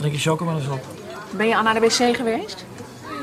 Drink 0.00 0.14
je 0.14 0.20
choco 0.20 0.44
wel 0.44 0.56
eens 0.56 0.68
op? 0.68 0.84
Ben 1.30 1.48
je 1.48 1.56
al 1.56 1.62
naar 1.62 1.74
de 1.74 1.80
wc 1.80 2.16
geweest? 2.16 2.64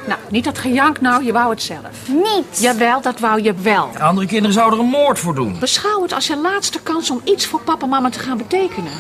Nou, 0.08 0.20
niet 0.30 0.44
dat 0.44 0.58
gejank 0.58 1.02
nou, 1.02 1.24
je 1.24 1.32
wou 1.32 1.50
het 1.50 1.62
zelf. 1.62 2.08
Niet. 2.08 2.60
Jawel, 2.60 3.02
dat 3.02 3.20
wou 3.20 3.42
je 3.42 3.54
wel. 3.54 3.92
De 3.92 4.00
andere 4.00 4.28
kinderen 4.28 4.54
zouden 4.54 4.80
er 4.80 4.86
een 4.86 4.92
moord 4.92 5.20
voor 5.20 5.36
doen. 5.36 5.60
Beschouw 5.60 6.02
het 6.02 6.14
als 6.14 6.28
je 6.28 6.38
laatste 6.38 6.80
kans 6.82 7.12
om 7.12 7.22
iets 7.24 7.46
voor 7.46 7.62
papa 7.62 7.84
en 7.84 7.90
mama 7.90 8.10
te 8.10 8.20
gaan 8.20 8.38
betekenen. 8.38 8.92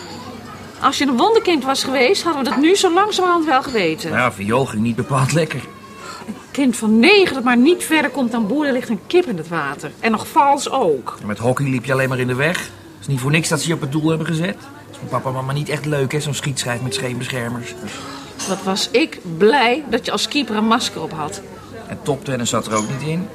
Als 0.81 0.97
je 0.97 1.08
een 1.08 1.17
wonderkind 1.17 1.63
was 1.63 1.83
geweest, 1.83 2.24
hadden 2.24 2.44
we 2.44 2.49
dat 2.49 2.60
nu 2.60 2.76
zo 2.76 2.94
langzamerhand 2.94 3.46
wel 3.46 3.63
geweten. 3.63 4.12
Ja, 4.12 4.31
viool 4.31 4.65
ging 4.65 4.83
niet 4.83 4.96
bepaald 4.96 5.33
lekker. 5.33 5.62
Kind 6.51 6.75
van 6.78 6.99
negen 6.99 7.33
dat 7.33 7.44
maar 7.44 7.57
niet 7.57 7.83
verder 7.83 8.12
komt 8.12 8.31
dan 8.31 8.47
boer, 8.47 8.65
er 8.65 8.73
ligt 8.73 8.89
een 8.89 9.01
kip 9.07 9.25
in 9.25 9.37
het 9.37 9.47
water. 9.47 9.91
En 9.99 10.12
nog 10.12 10.28
vals 10.28 10.69
ook. 10.69 11.17
En 11.21 11.28
met 11.28 11.37
hockey 11.37 11.65
liep 11.65 11.85
je 11.85 11.91
alleen 11.91 12.09
maar 12.09 12.19
in 12.19 12.28
de 12.28 12.35
weg. 12.35 12.57
Het 12.57 12.69
is 12.99 13.07
niet 13.07 13.19
voor 13.19 13.31
niks 13.31 13.49
dat 13.49 13.62
ze 13.62 13.67
je 13.67 13.73
op 13.73 13.81
het 13.81 13.91
doel 13.91 14.09
hebben 14.09 14.28
gezet. 14.28 14.57
Dat 14.97 15.05
is 15.05 15.09
voor 15.09 15.21
papa 15.21 15.27
en 15.29 15.35
mama 15.45 15.53
niet 15.53 15.69
echt 15.69 15.85
leuk, 15.85 16.11
hè, 16.11 16.20
zo'n 16.20 16.34
schietschijf 16.34 16.81
met 16.81 16.93
scheenbeschermers. 16.93 17.73
Wat 18.47 18.63
was 18.63 18.89
ik 18.91 19.19
blij 19.38 19.83
dat 19.89 20.05
je 20.05 20.11
als 20.11 20.27
keeper 20.27 20.55
een 20.55 20.67
masker 20.67 21.01
op 21.01 21.11
had. 21.11 21.41
En 21.88 21.99
toptennis 22.03 22.49
zat 22.49 22.67
er 22.67 22.75
ook 22.75 22.89
niet 22.89 23.07
in. 23.07 23.27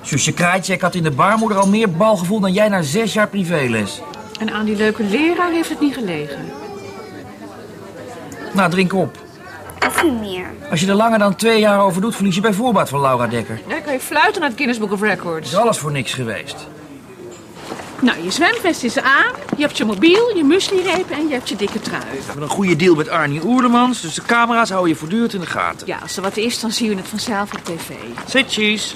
Zusje 0.00 0.32
Kraaitjek 0.32 0.80
had 0.80 0.94
in 0.94 1.02
de 1.02 1.10
baarmoeder 1.10 1.58
al 1.58 1.68
meer 1.68 1.90
balgevoel 1.90 2.40
dan 2.40 2.52
jij 2.52 2.68
na 2.68 2.82
zes 2.82 3.12
jaar 3.12 3.28
privéles. 3.28 4.00
En 4.40 4.50
aan 4.50 4.64
die 4.64 4.76
leuke 4.76 5.04
leraar 5.04 5.50
heeft 5.50 5.68
het 5.68 5.80
niet 5.80 5.94
gelegen. 5.94 6.44
Nou, 8.52 8.70
drink 8.70 8.94
op. 8.94 9.18
Of 9.86 10.02
niet 10.02 10.20
meer. 10.20 10.46
Als 10.70 10.80
je 10.80 10.86
er 10.86 10.94
langer 10.94 11.18
dan 11.18 11.36
twee 11.36 11.60
jaar 11.60 11.80
over 11.80 12.00
doet, 12.00 12.14
verlies 12.14 12.34
je 12.34 12.40
bij 12.40 12.52
voorbaat 12.52 12.88
van 12.88 13.00
Laura 13.00 13.26
Dekker. 13.26 13.60
Ja, 13.68 13.80
kan 13.80 13.92
je 13.92 14.00
fluiten 14.00 14.40
naar 14.40 14.48
het 14.48 14.58
Guinness 14.58 14.80
Book 14.80 14.92
of 14.92 15.00
Records. 15.00 15.50
is 15.50 15.56
alles 15.56 15.78
voor 15.78 15.92
niks 15.92 16.14
geweest. 16.14 16.56
Nou, 18.02 18.22
je 18.22 18.30
zwemvest 18.30 18.84
is 18.84 18.98
aan, 18.98 19.32
je 19.56 19.62
hebt 19.62 19.76
je 19.76 19.84
mobiel, 19.84 20.36
je 20.36 20.44
mueslireep 20.44 21.10
en 21.10 21.28
je 21.28 21.34
hebt 21.34 21.48
je 21.48 21.56
dikke 21.56 21.80
trui. 21.80 22.02
We 22.10 22.24
hebben 22.24 22.42
een 22.42 22.48
goede 22.48 22.76
deal 22.76 22.94
met 22.94 23.08
Arnie 23.08 23.44
Oerlemans, 23.44 24.00
dus 24.00 24.14
de 24.14 24.22
camera's 24.22 24.70
houden 24.70 24.90
je 24.90 24.96
voortdurend 24.96 25.34
in 25.34 25.40
de 25.40 25.46
gaten. 25.46 25.86
Ja, 25.86 25.98
als 26.02 26.16
er 26.16 26.22
wat 26.22 26.36
is, 26.36 26.60
dan 26.60 26.70
zien 26.70 26.88
we 26.88 26.94
het 26.94 27.08
vanzelf 27.08 27.52
op 27.52 27.64
tv. 27.64 27.90
Say 28.26 28.44
cheese. 28.48 28.94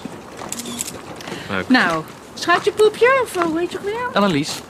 Nou, 1.67 2.05
schuitjepoepje, 2.35 3.21
of 3.23 3.37
eh, 3.37 3.43
hoe 3.43 3.59
heet 3.59 3.73
je 3.73 3.79
ook 3.79 3.85
weer? 3.85 4.09
Annelies. 4.13 4.61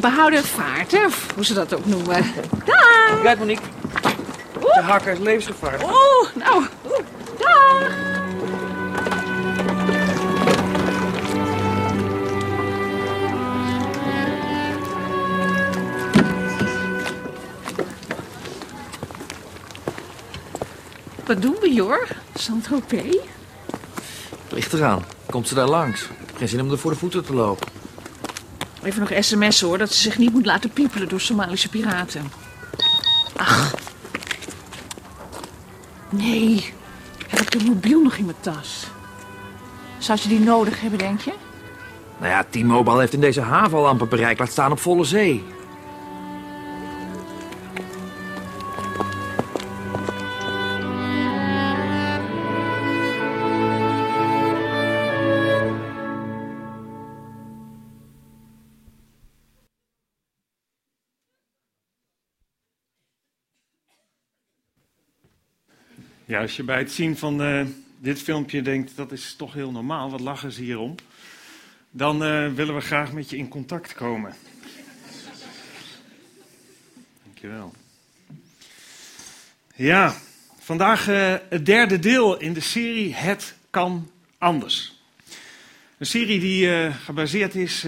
Behouden 0.00 0.44
vaart, 0.44 0.92
hè, 0.92 1.04
of 1.04 1.26
hoe 1.34 1.44
ze 1.44 1.54
dat 1.54 1.74
ook 1.74 1.86
noemen. 1.86 2.32
Dag! 2.64 3.22
Kijk 3.22 3.38
Monique. 3.38 3.64
De 4.60 4.82
hakker 4.82 5.12
is 5.12 5.18
levensgevaarlijk. 5.18 5.82
Oeh, 5.82 6.28
nou, 6.34 6.64
oeh, 6.86 6.98
dag! 7.38 8.15
Wat 21.26 21.42
doen 21.42 21.56
we, 21.60 21.72
Jor? 21.72 22.08
Saint-Tropez? 22.34 23.16
Ligt 24.48 24.72
eraan. 24.72 25.04
Komt 25.30 25.48
ze 25.48 25.54
daar 25.54 25.68
langs. 25.68 26.08
Geen 26.36 26.48
zin 26.48 26.60
om 26.60 26.70
er 26.70 26.78
voor 26.78 26.90
de 26.90 26.96
voeten 26.96 27.24
te 27.24 27.34
lopen. 27.34 27.68
Even 28.82 29.00
nog 29.00 29.24
sms 29.24 29.60
hoor, 29.60 29.78
dat 29.78 29.92
ze 29.92 30.00
zich 30.00 30.18
niet 30.18 30.32
moet 30.32 30.46
laten 30.46 30.70
piepelen 30.70 31.08
door 31.08 31.20
Somalische 31.20 31.68
piraten. 31.68 32.30
Ach. 33.36 33.74
Nee, 36.08 36.72
heb 37.26 37.40
ik 37.40 37.50
de 37.50 37.64
mobiel 37.64 38.02
nog 38.02 38.16
in 38.16 38.24
mijn 38.24 38.36
tas. 38.40 38.86
Zou 39.98 40.18
ze 40.18 40.28
die 40.28 40.40
nodig 40.40 40.80
hebben, 40.80 40.98
denk 40.98 41.20
je? 41.20 41.32
Nou 42.18 42.30
ja, 42.30 42.44
T-Mobile 42.50 43.00
heeft 43.00 43.12
in 43.12 43.20
deze 43.20 43.40
haven 43.40 43.78
al 43.78 43.86
amper 43.86 44.08
bereik. 44.08 44.38
Laat 44.38 44.50
staan 44.50 44.72
op 44.72 44.80
volle 44.80 45.04
zee. 45.04 45.44
Ja, 66.28 66.40
als 66.40 66.56
je 66.56 66.62
bij 66.62 66.78
het 66.78 66.92
zien 66.92 67.16
van 67.16 67.42
eh, 67.42 67.66
dit 67.98 68.22
filmpje 68.22 68.62
denkt, 68.62 68.96
dat 68.96 69.12
is 69.12 69.34
toch 69.34 69.52
heel 69.52 69.70
normaal, 69.70 70.10
wat 70.10 70.20
lachen 70.20 70.52
ze 70.52 70.62
hierom? 70.62 70.94
Dan 71.90 72.24
eh, 72.24 72.52
willen 72.52 72.74
we 72.74 72.80
graag 72.80 73.12
met 73.12 73.30
je 73.30 73.36
in 73.36 73.48
contact 73.48 73.94
komen. 73.94 74.34
Dankjewel. 77.24 77.74
Ja, 79.74 80.14
vandaag 80.58 81.08
eh, 81.08 81.34
het 81.48 81.66
derde 81.66 81.98
deel 81.98 82.38
in 82.38 82.52
de 82.52 82.60
serie 82.60 83.14
Het 83.14 83.54
kan 83.70 84.10
anders. 84.38 85.02
Een 85.98 86.06
serie 86.06 86.40
die 86.40 86.92
gebaseerd 86.92 87.54
is 87.54 87.86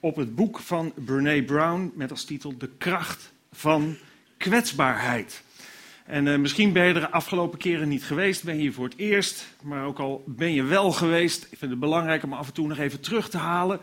op 0.00 0.16
het 0.16 0.34
boek 0.34 0.58
van 0.58 0.92
Brene 0.94 1.42
Brown 1.42 1.92
met 1.94 2.10
als 2.10 2.24
titel 2.24 2.58
De 2.58 2.70
kracht 2.78 3.32
van 3.52 3.96
kwetsbaarheid. 4.36 5.44
En 6.06 6.28
eh, 6.28 6.38
misschien 6.38 6.72
ben 6.72 6.86
je 6.86 6.94
er 6.94 7.00
de 7.00 7.10
afgelopen 7.10 7.58
keren 7.58 7.88
niet 7.88 8.04
geweest, 8.04 8.44
ben 8.44 8.54
je 8.54 8.60
hier 8.60 8.72
voor 8.72 8.84
het 8.84 8.98
eerst. 8.98 9.46
Maar 9.62 9.84
ook 9.84 9.98
al 9.98 10.24
ben 10.26 10.52
je 10.52 10.62
wel 10.62 10.92
geweest, 10.92 11.46
ik 11.50 11.58
vind 11.58 11.70
het 11.70 11.80
belangrijk 11.80 12.22
om 12.22 12.32
af 12.32 12.46
en 12.46 12.52
toe 12.52 12.68
nog 12.68 12.78
even 12.78 13.00
terug 13.00 13.28
te 13.28 13.38
halen. 13.38 13.80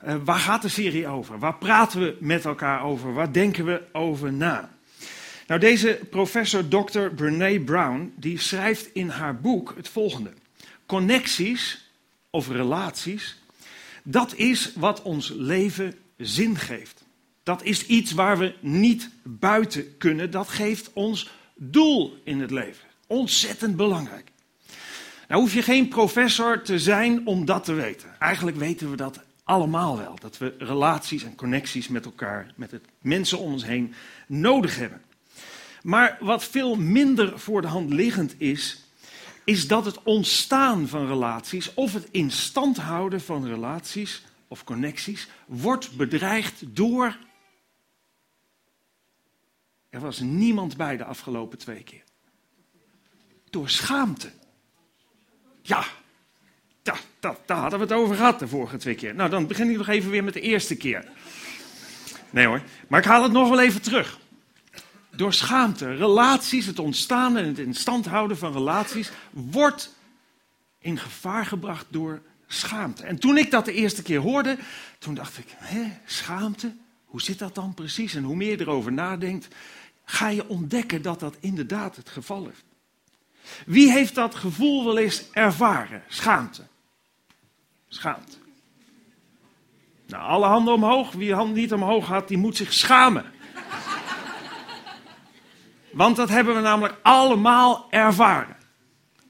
Eh, 0.00 0.14
waar 0.24 0.38
gaat 0.38 0.62
de 0.62 0.68
serie 0.68 1.08
over? 1.08 1.38
Waar 1.38 1.54
praten 1.54 2.00
we 2.00 2.16
met 2.20 2.44
elkaar 2.44 2.82
over? 2.82 3.12
Waar 3.12 3.32
denken 3.32 3.64
we 3.64 3.82
over 3.92 4.32
na? 4.32 4.70
Nou, 5.46 5.60
deze 5.60 6.00
professor 6.10 6.68
Dr. 6.68 7.00
Brene 7.14 7.60
Brown, 7.60 8.12
die 8.16 8.38
schrijft 8.38 8.90
in 8.92 9.08
haar 9.08 9.40
boek 9.40 9.72
het 9.76 9.88
volgende. 9.88 10.32
Connecties 10.86 11.90
of 12.30 12.48
relaties, 12.48 13.38
dat 14.02 14.34
is 14.34 14.72
wat 14.74 15.02
ons 15.02 15.32
leven 15.36 15.94
zin 16.16 16.56
geeft. 16.56 17.04
Dat 17.42 17.62
is 17.62 17.86
iets 17.86 18.12
waar 18.12 18.38
we 18.38 18.54
niet 18.60 19.10
buiten 19.22 19.96
kunnen. 19.98 20.30
Dat 20.30 20.48
geeft 20.48 20.90
ons 20.92 21.30
doel 21.62 22.16
in 22.24 22.40
het 22.40 22.50
leven. 22.50 22.84
Ontzettend 23.06 23.76
belangrijk. 23.76 24.30
Nou 25.28 25.40
hoef 25.40 25.54
je 25.54 25.62
geen 25.62 25.88
professor 25.88 26.62
te 26.62 26.78
zijn 26.78 27.26
om 27.26 27.44
dat 27.44 27.64
te 27.64 27.72
weten. 27.72 28.18
Eigenlijk 28.18 28.56
weten 28.56 28.90
we 28.90 28.96
dat 28.96 29.20
allemaal 29.44 29.98
wel. 29.98 30.16
Dat 30.20 30.38
we 30.38 30.54
relaties 30.58 31.24
en 31.24 31.34
connecties 31.34 31.88
met 31.88 32.04
elkaar, 32.04 32.52
met 32.56 32.70
het 32.70 32.84
mensen 33.00 33.38
om 33.38 33.52
ons 33.52 33.64
heen, 33.64 33.94
nodig 34.26 34.76
hebben. 34.76 35.02
Maar 35.82 36.16
wat 36.20 36.44
veel 36.44 36.76
minder 36.76 37.38
voor 37.38 37.62
de 37.62 37.68
hand 37.68 37.92
liggend 37.92 38.34
is, 38.38 38.84
is 39.44 39.68
dat 39.68 39.84
het 39.84 40.02
ontstaan 40.02 40.88
van 40.88 41.06
relaties 41.06 41.74
of 41.74 41.92
het 41.92 42.08
in 42.10 42.30
stand 42.30 42.76
houden 42.76 43.20
van 43.20 43.46
relaties 43.46 44.22
of 44.48 44.64
connecties 44.64 45.28
wordt 45.46 45.96
bedreigd 45.96 46.62
door. 46.66 47.16
Er 49.90 50.00
was 50.00 50.20
niemand 50.20 50.76
bij 50.76 50.96
de 50.96 51.04
afgelopen 51.04 51.58
twee 51.58 51.82
keer. 51.82 52.02
Door 53.50 53.70
schaamte. 53.70 54.30
Ja, 55.62 55.84
da, 56.82 56.94
da, 57.20 57.36
daar 57.46 57.58
hadden 57.58 57.78
we 57.78 57.84
het 57.84 57.94
over 57.94 58.16
gehad 58.16 58.38
de 58.38 58.48
vorige 58.48 58.76
twee 58.76 58.94
keer. 58.94 59.14
Nou, 59.14 59.30
dan 59.30 59.46
begin 59.46 59.70
ik 59.70 59.76
nog 59.76 59.88
even 59.88 60.10
weer 60.10 60.24
met 60.24 60.34
de 60.34 60.40
eerste 60.40 60.76
keer. 60.76 61.08
Nee 62.30 62.46
hoor, 62.46 62.62
maar 62.88 63.00
ik 63.00 63.06
haal 63.06 63.22
het 63.22 63.32
nog 63.32 63.48
wel 63.48 63.60
even 63.60 63.82
terug. 63.82 64.18
Door 65.10 65.32
schaamte, 65.32 65.94
relaties, 65.94 66.66
het 66.66 66.78
ontstaan 66.78 67.36
en 67.36 67.44
het 67.46 67.58
in 67.58 67.74
stand 67.74 68.06
houden 68.06 68.38
van 68.38 68.52
relaties, 68.52 69.10
wordt 69.30 69.94
in 70.78 70.98
gevaar 70.98 71.46
gebracht 71.46 71.86
door 71.88 72.22
schaamte. 72.46 73.02
En 73.02 73.18
toen 73.18 73.38
ik 73.38 73.50
dat 73.50 73.64
de 73.64 73.72
eerste 73.72 74.02
keer 74.02 74.18
hoorde, 74.18 74.58
toen 74.98 75.14
dacht 75.14 75.38
ik, 75.38 75.46
hè, 75.56 75.82
schaamte? 76.04 76.74
Hoe 77.04 77.22
zit 77.22 77.38
dat 77.38 77.54
dan 77.54 77.74
precies? 77.74 78.14
En 78.14 78.22
hoe 78.22 78.36
meer 78.36 78.50
je 78.50 78.60
erover 78.60 78.92
nadenkt, 78.92 79.48
ga 80.10 80.28
je 80.28 80.48
ontdekken 80.48 81.02
dat 81.02 81.20
dat 81.20 81.36
inderdaad 81.40 81.96
het 81.96 82.08
geval 82.08 82.48
is. 82.48 82.64
Wie 83.66 83.92
heeft 83.92 84.14
dat 84.14 84.34
gevoel 84.34 84.84
wel 84.84 84.98
eens 84.98 85.30
ervaren? 85.32 86.02
Schaamte. 86.08 86.62
Schaamte. 87.88 88.36
Nou, 90.06 90.22
alle 90.22 90.46
handen 90.46 90.74
omhoog. 90.74 91.12
Wie 91.12 91.34
hand 91.34 91.54
niet 91.54 91.72
omhoog 91.72 92.06
had, 92.06 92.28
die 92.28 92.38
moet 92.38 92.56
zich 92.56 92.72
schamen. 92.72 93.24
Want 95.92 96.16
dat 96.16 96.28
hebben 96.28 96.54
we 96.54 96.60
namelijk 96.60 96.98
allemaal 97.02 97.86
ervaren. 97.90 98.56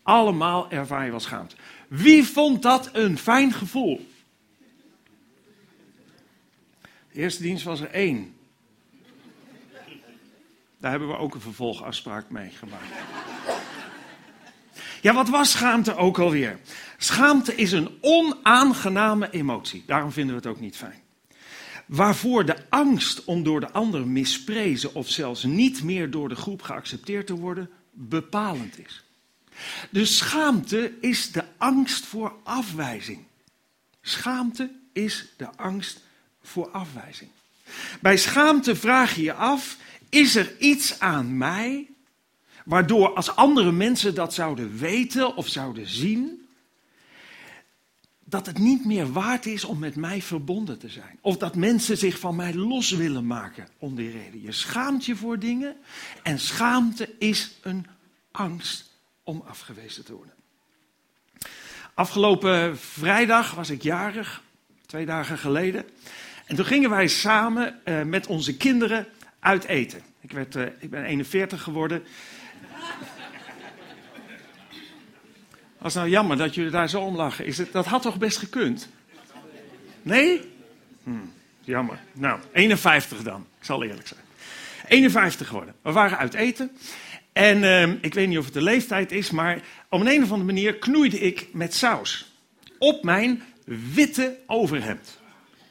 Allemaal 0.03 0.71
ervaar 0.71 1.05
je 1.05 1.11
wel 1.11 1.21
schaamte. 1.21 1.57
Wie 1.89 2.25
vond 2.25 2.63
dat 2.63 2.91
een 2.93 3.19
fijn 3.19 3.53
gevoel? 3.53 4.09
De 7.13 7.21
eerste 7.21 7.43
dienst 7.43 7.65
was 7.65 7.81
er 7.81 7.91
één. 7.91 8.40
Daar 10.81 10.91
hebben 10.91 11.09
we 11.09 11.17
ook 11.17 11.35
een 11.35 11.41
vervolgafspraak 11.41 12.31
mee 12.31 12.51
gemaakt. 12.51 12.85
Ja, 15.01 15.15
wat 15.15 15.29
was 15.29 15.51
schaamte 15.51 15.97
ook 15.97 16.19
alweer? 16.19 16.59
Schaamte 16.99 17.55
is 17.55 17.73
een 17.73 17.99
onaangename 18.01 19.31
emotie. 19.31 19.85
Daarom 19.87 20.13
vinden 20.13 20.35
we 20.35 20.41
het 20.41 20.51
ook 20.51 20.61
niet 20.61 20.77
fijn. 20.77 21.03
waarvoor 21.87 22.45
de 22.45 22.57
angst 22.69 23.25
om 23.25 23.43
door 23.43 23.61
de 23.61 23.71
ander 23.71 24.07
misprezen 24.07 24.95
of 24.95 25.09
zelfs 25.09 25.45
niet 25.45 25.83
meer 25.83 26.11
door 26.11 26.29
de 26.29 26.35
groep 26.35 26.63
geaccepteerd 26.63 27.27
te 27.27 27.35
worden 27.35 27.71
bepalend 27.91 28.79
is. 28.79 29.05
De 29.91 30.05
schaamte 30.05 30.93
is 31.01 31.33
de 31.33 31.45
angst 31.57 32.05
voor 32.05 32.33
afwijzing. 32.43 33.25
Schaamte 34.01 34.71
is 34.93 35.33
de 35.37 35.49
angst 35.57 36.01
voor 36.43 36.71
afwijzing. 36.71 37.31
Bij 38.01 38.17
schaamte 38.17 38.77
vraag 38.77 39.15
je 39.15 39.23
je 39.23 39.35
af: 39.35 39.77
is 40.11 40.37
er 40.37 40.59
iets 40.59 41.01
aan 41.01 41.39
mij 41.39 41.89
waardoor 42.65 43.15
als 43.15 43.37
andere 43.37 43.73
mensen 43.73 44.15
dat 44.15 44.35
zouden 44.35 44.79
weten 44.79 45.37
of 45.37 45.49
zouden 45.49 45.89
zien, 45.89 46.49
dat 48.25 48.47
het 48.47 48.59
niet 48.59 48.85
meer 48.85 49.13
waard 49.13 49.47
is 49.47 49.65
om 49.65 49.79
met 49.79 49.97
mij 49.97 50.23
verbonden 50.23 50.79
te 50.79 50.89
zijn. 50.89 51.19
Of 51.21 51.37
dat 51.37 51.55
mensen 51.55 51.99
zich 51.99 52.19
van 52.19 52.37
mij 52.37 52.55
los 52.55 52.91
willen 52.91 53.27
maken 53.27 53.69
om 53.79 53.95
die 53.95 54.11
reden. 54.11 54.43
Je 54.43 54.53
schaamt 54.53 55.05
je 55.05 55.17
voor 55.17 55.39
dingen 55.39 55.77
en 56.23 56.39
schaamte 56.39 57.09
is 57.19 57.51
een 57.63 57.87
angst 58.31 58.91
om 59.23 59.43
afgewezen 59.47 60.05
te 60.05 60.13
worden. 60.13 60.35
Afgelopen 61.95 62.79
vrijdag 62.79 63.55
was 63.55 63.71
ik 63.71 63.83
jarig, 63.83 64.43
twee 64.87 65.07
dagen 65.07 65.39
geleden. 65.39 65.85
En 66.47 66.57
toen 66.57 66.65
gingen 66.65 66.91
wij 66.91 67.09
samen 67.09 67.81
uh, 67.85 68.03
met 68.03 68.27
onze 68.27 68.57
kinderen 68.57 69.07
uit 69.41 69.65
eten. 69.65 70.01
Ik, 70.21 70.33
werd, 70.33 70.57
uh, 70.57 70.67
ik 70.79 70.91
ben 70.91 71.05
41 71.05 71.63
geworden. 71.63 72.03
Was 75.79 75.95
nou 75.95 76.09
jammer 76.09 76.37
dat 76.37 76.55
jullie 76.55 76.71
daar 76.71 76.89
zo 76.89 77.01
om 77.01 77.17
lachen. 77.17 77.47
Is 77.47 77.59
het, 77.59 77.73
dat 77.73 77.87
had 77.87 78.03
toch 78.03 78.19
best 78.19 78.39
gekund? 78.39 78.89
Nee? 80.03 80.41
Hm, 81.03 81.13
jammer. 81.61 81.99
Nou, 82.13 82.41
51 82.53 83.23
dan. 83.23 83.47
Ik 83.59 83.65
zal 83.65 83.83
eerlijk 83.83 84.07
zijn. 84.07 84.21
51 84.89 85.47
geworden. 85.47 85.75
We 85.83 85.93
waren 85.93 86.19
uit 86.19 86.35
eten. 86.35 86.71
En 87.33 87.63
uh, 87.63 87.83
ik 88.01 88.15
weet 88.15 88.29
niet 88.29 88.39
of 88.39 88.45
het 88.45 88.55
de 88.55 88.63
leeftijd 88.63 89.13
is, 89.13 89.31
maar 89.31 89.61
op 89.89 90.01
een, 90.01 90.07
een 90.07 90.23
of 90.23 90.31
andere 90.31 90.53
manier 90.53 90.75
knoeide 90.75 91.21
ik 91.21 91.49
met 91.53 91.75
saus. 91.75 92.33
Op 92.79 93.05
mijn 93.05 93.43
witte 93.95 94.39
overhemd. 94.47 95.20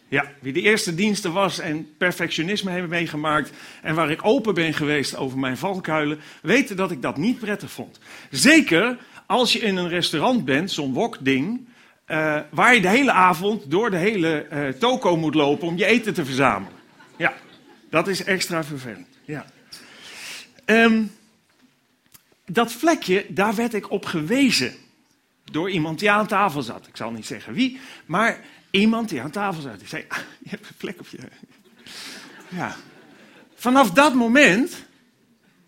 Ja, 0.09 0.31
wie 0.39 0.53
de 0.53 0.61
eerste 0.61 0.95
diensten 0.95 1.33
was 1.33 1.59
en 1.59 1.95
perfectionisme 1.97 2.71
hebben 2.71 2.89
meegemaakt 2.89 3.51
en 3.81 3.95
waar 3.95 4.11
ik 4.11 4.25
open 4.25 4.53
ben 4.53 4.73
geweest 4.73 5.15
over 5.15 5.39
mijn 5.39 5.57
valkuilen, 5.57 6.19
weten 6.41 6.75
dat 6.75 6.91
ik 6.91 7.01
dat 7.01 7.17
niet 7.17 7.39
prettig 7.39 7.71
vond. 7.71 8.00
Zeker 8.29 8.97
als 9.25 9.53
je 9.53 9.59
in 9.59 9.77
een 9.77 9.89
restaurant 9.89 10.45
bent, 10.45 10.71
zo'n 10.71 10.94
wokding, 10.94 11.67
uh, 12.07 12.39
waar 12.50 12.75
je 12.75 12.81
de 12.81 12.89
hele 12.89 13.11
avond 13.11 13.71
door 13.71 13.91
de 13.91 13.97
hele 13.97 14.47
uh, 14.53 14.67
toko 14.69 15.17
moet 15.17 15.35
lopen 15.35 15.67
om 15.67 15.77
je 15.77 15.85
eten 15.85 16.13
te 16.13 16.25
verzamelen. 16.25 16.77
Ja, 17.17 17.33
dat 17.89 18.07
is 18.07 18.23
extra 18.23 18.63
vervelend. 18.63 19.07
Ja. 19.25 19.45
Um, 20.65 21.12
dat 22.45 22.71
vlekje, 22.71 23.25
daar 23.29 23.55
werd 23.55 23.73
ik 23.73 23.91
op 23.91 24.05
gewezen. 24.05 24.73
Door 25.51 25.69
iemand 25.69 26.00
die 26.00 26.12
aan 26.12 26.27
tafel 26.27 26.62
zat. 26.62 26.88
Ik 26.88 26.97
zal 26.97 27.12
niet 27.12 27.25
zeggen 27.25 27.53
wie, 27.53 27.79
maar 28.05 28.39
iemand 28.71 29.10
die 29.10 29.21
aan 29.21 29.31
tafel 29.31 29.62
zat. 29.62 29.80
Die 29.80 29.88
zei, 29.88 30.06
ah, 30.07 30.18
je 30.44 30.50
hebt 30.50 30.68
een 30.68 30.75
vlek 30.77 31.00
op 31.00 31.07
je... 31.07 31.18
Ja. 32.50 32.75
Vanaf 33.56 33.92
dat 33.92 34.13
moment 34.13 34.86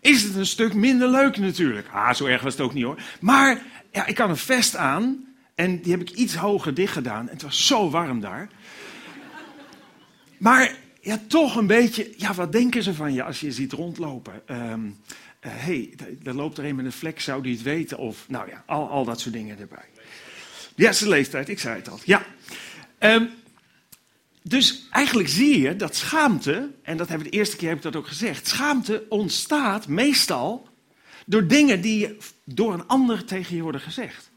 is 0.00 0.22
het 0.22 0.34
een 0.34 0.46
stuk 0.46 0.74
minder 0.74 1.08
leuk 1.08 1.36
natuurlijk. 1.36 1.88
Ah, 1.92 2.14
zo 2.14 2.26
erg 2.26 2.42
was 2.42 2.52
het 2.52 2.62
ook 2.62 2.74
niet 2.74 2.84
hoor. 2.84 3.00
Maar 3.20 3.62
ja, 3.92 4.06
ik 4.06 4.18
had 4.18 4.28
een 4.28 4.36
vest 4.36 4.76
aan 4.76 5.34
en 5.54 5.80
die 5.80 5.92
heb 5.92 6.00
ik 6.00 6.10
iets 6.10 6.34
hoger 6.34 6.74
dicht 6.74 6.92
gedaan. 6.92 7.28
Het 7.28 7.42
was 7.42 7.66
zo 7.66 7.90
warm 7.90 8.20
daar. 8.20 8.48
Maar 10.38 10.74
ja, 11.00 11.20
toch 11.26 11.56
een 11.56 11.66
beetje, 11.66 12.12
ja, 12.16 12.34
wat 12.34 12.52
denken 12.52 12.82
ze 12.82 12.94
van 12.94 13.12
je 13.12 13.22
als 13.22 13.40
je 13.40 13.52
ziet 13.52 13.72
rondlopen? 13.72 14.42
Um, 14.46 14.96
hé, 15.40 15.50
uh, 15.50 15.64
hey, 15.64 15.94
er 16.24 16.34
loopt 16.34 16.58
er 16.58 16.64
een 16.64 16.76
met 16.76 16.84
een 16.84 16.92
vlek, 16.92 17.20
zou 17.20 17.42
die 17.42 17.52
het 17.52 17.62
weten? 17.62 17.98
Of, 17.98 18.24
nou 18.28 18.48
ja, 18.48 18.62
al, 18.66 18.88
al 18.88 19.04
dat 19.04 19.20
soort 19.20 19.34
dingen 19.34 19.58
erbij. 19.58 19.88
Ja, 20.74 20.92
zijn 20.92 21.10
leeftijd, 21.10 21.48
ik 21.48 21.60
zei 21.60 21.76
het 21.76 21.88
al. 21.88 21.98
Ja. 22.04 22.22
Um, 23.04 23.30
dus 24.42 24.86
eigenlijk 24.90 25.28
zie 25.28 25.60
je 25.60 25.76
dat 25.76 25.96
schaamte, 25.96 26.70
en 26.82 26.96
dat 26.96 27.08
hebben 27.08 27.30
de 27.30 27.36
eerste 27.36 27.56
keer 27.56 27.68
heb 27.68 27.76
ik 27.76 27.82
dat 27.82 27.96
ook 27.96 28.06
gezegd, 28.06 28.48
schaamte 28.48 29.04
ontstaat 29.08 29.88
meestal 29.88 30.68
door 31.26 31.46
dingen 31.46 31.80
die 31.80 32.16
door 32.44 32.72
een 32.72 32.86
ander 32.86 33.24
tegen 33.24 33.56
je 33.56 33.62
worden 33.62 33.80
gezegd. 33.80 34.30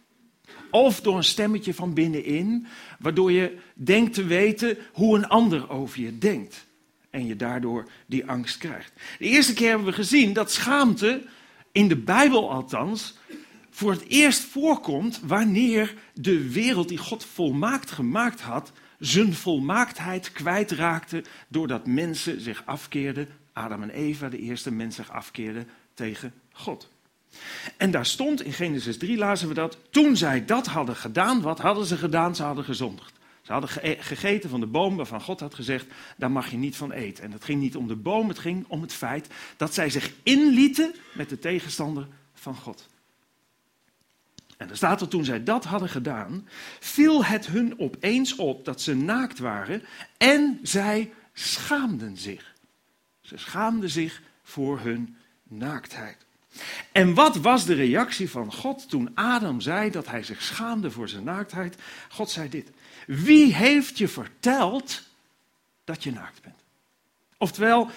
Of 0.72 1.02
door 1.02 1.18
een 1.18 1.24
stemmetje 1.24 1.74
van 1.74 1.94
binnenin, 1.94 2.68
waardoor 3.00 3.32
je 3.32 3.58
denkt 3.74 4.14
te 4.14 4.24
weten 4.24 4.78
hoe 4.94 5.18
een 5.18 5.28
ander 5.28 5.70
over 5.70 6.00
je 6.00 6.18
denkt. 6.18 6.66
En 7.10 7.26
je 7.26 7.36
daardoor 7.36 7.90
die 8.06 8.26
angst 8.26 8.58
krijgt. 8.58 8.92
De 9.20 9.26
eerste 9.26 9.54
keer 9.54 9.70
hebben 9.70 9.88
we 9.88 9.94
gezien 9.94 10.34
dat 10.34 10.52
schaamte, 10.52 11.24
in 11.72 11.88
de 11.88 11.98
Bijbel 11.98 12.52
althans, 12.52 13.18
voor 13.75 13.92
het 13.92 14.07
eerst 14.07 14.44
voorkomt 14.44 15.19
wanneer 15.24 15.95
de 16.13 16.51
wereld 16.51 16.89
die 16.89 16.98
God 16.98 17.25
volmaakt 17.25 17.92
gemaakt 17.92 18.42
had, 18.42 18.72
zijn 19.00 19.33
volmaaktheid 19.33 20.31
kwijtraakte 20.31 21.24
doordat 21.48 21.88
mensen 21.88 22.42
zich 22.42 22.63
afkeerden, 22.66 23.27
Adam 23.54 23.81
en 23.81 23.89
Eva, 23.89 24.30
de 24.30 24.39
eerste 24.39 24.72
mensen 24.72 25.04
zich 25.04 25.13
afkeerden 25.13 25.68
tegen 25.94 26.33
God. 26.51 26.89
En 27.77 27.92
daar 27.92 28.06
stond 28.06 28.42
in 28.42 28.54
Genesis 28.54 28.98
3, 28.98 29.18
lazen 29.18 29.48
we 29.48 29.54
dat, 29.54 29.77
toen 29.89 30.18
zij 30.18 30.45
dat 30.45 30.68
hadden 30.68 30.95
gedaan, 30.95 31.42
wat 31.42 31.60
hadden 31.60 31.86
ze 31.86 31.98
gedaan? 31.98 32.36
Ze 32.36 32.44
hadden 32.44 32.63
gezondigd. 32.63 33.13
Ze 33.42 33.51
hadden 33.51 33.69
gegeten 34.00 34.50
van 34.50 34.60
de 34.60 34.68
boom 34.68 34.95
waarvan 34.95 35.22
God 35.22 35.39
had 35.39 35.56
gezegd, 35.56 35.86
daar 36.18 36.31
mag 36.31 36.51
je 36.51 36.57
niet 36.57 36.75
van 36.75 36.92
eten. 36.92 37.24
En 37.24 37.31
het 37.31 37.44
ging 37.44 37.62
niet 37.62 37.75
om 37.75 37.88
de 37.88 37.95
boom, 37.95 38.27
het 38.27 38.39
ging 38.39 38.66
om 38.68 38.81
het 38.81 38.94
feit 38.94 39.27
dat 39.57 39.74
zij 39.74 39.89
zich 39.89 40.12
inlieten 40.24 40.94
met 41.13 41.30
de 41.30 41.39
tegenstander 41.39 42.07
van 42.33 42.56
God. 42.56 42.94
En 44.57 44.69
er 44.69 44.78
staat 44.78 45.02
er, 45.02 45.07
toen 45.07 45.25
zij 45.25 45.44
dat 45.44 45.66
hadden 45.66 45.90
gedaan, 45.90 46.48
viel 46.80 47.25
het 47.25 47.48
hun 47.48 47.80
opeens 47.80 48.36
op 48.36 48.66
dat 48.66 48.81
ze 48.81 48.96
naakt 48.96 49.40
waren 49.40 49.84
en 50.18 50.60
zij 50.62 51.12
schaamden 51.34 52.18
zich. 52.18 52.54
Ze 53.22 53.38
schaamden 53.38 53.90
zich 53.90 54.22
voor 54.44 54.80
hun 54.80 55.18
naaktheid. 55.44 56.25
En 56.92 57.13
wat 57.13 57.36
was 57.36 57.66
de 57.66 57.74
reactie 57.74 58.30
van 58.30 58.54
God 58.54 58.90
toen 58.90 59.12
Adam 59.13 59.62
zei 59.62 59.92
dat 59.92 60.07
hij 60.07 60.24
zich 60.24 60.42
schaamde 60.42 60.92
voor 60.92 61.10
zijn 61.10 61.24
naaktheid? 61.24 61.75
God 62.10 62.30
zei 62.30 62.50
dit: 62.50 62.69
Wie 63.08 63.54
heeft 63.54 63.98
je 63.98 64.08
verteld 64.08 65.01
dat 65.84 66.04
je 66.04 66.12
naakt 66.12 66.42
bent? 66.42 66.56
Oftewel, 67.38 67.90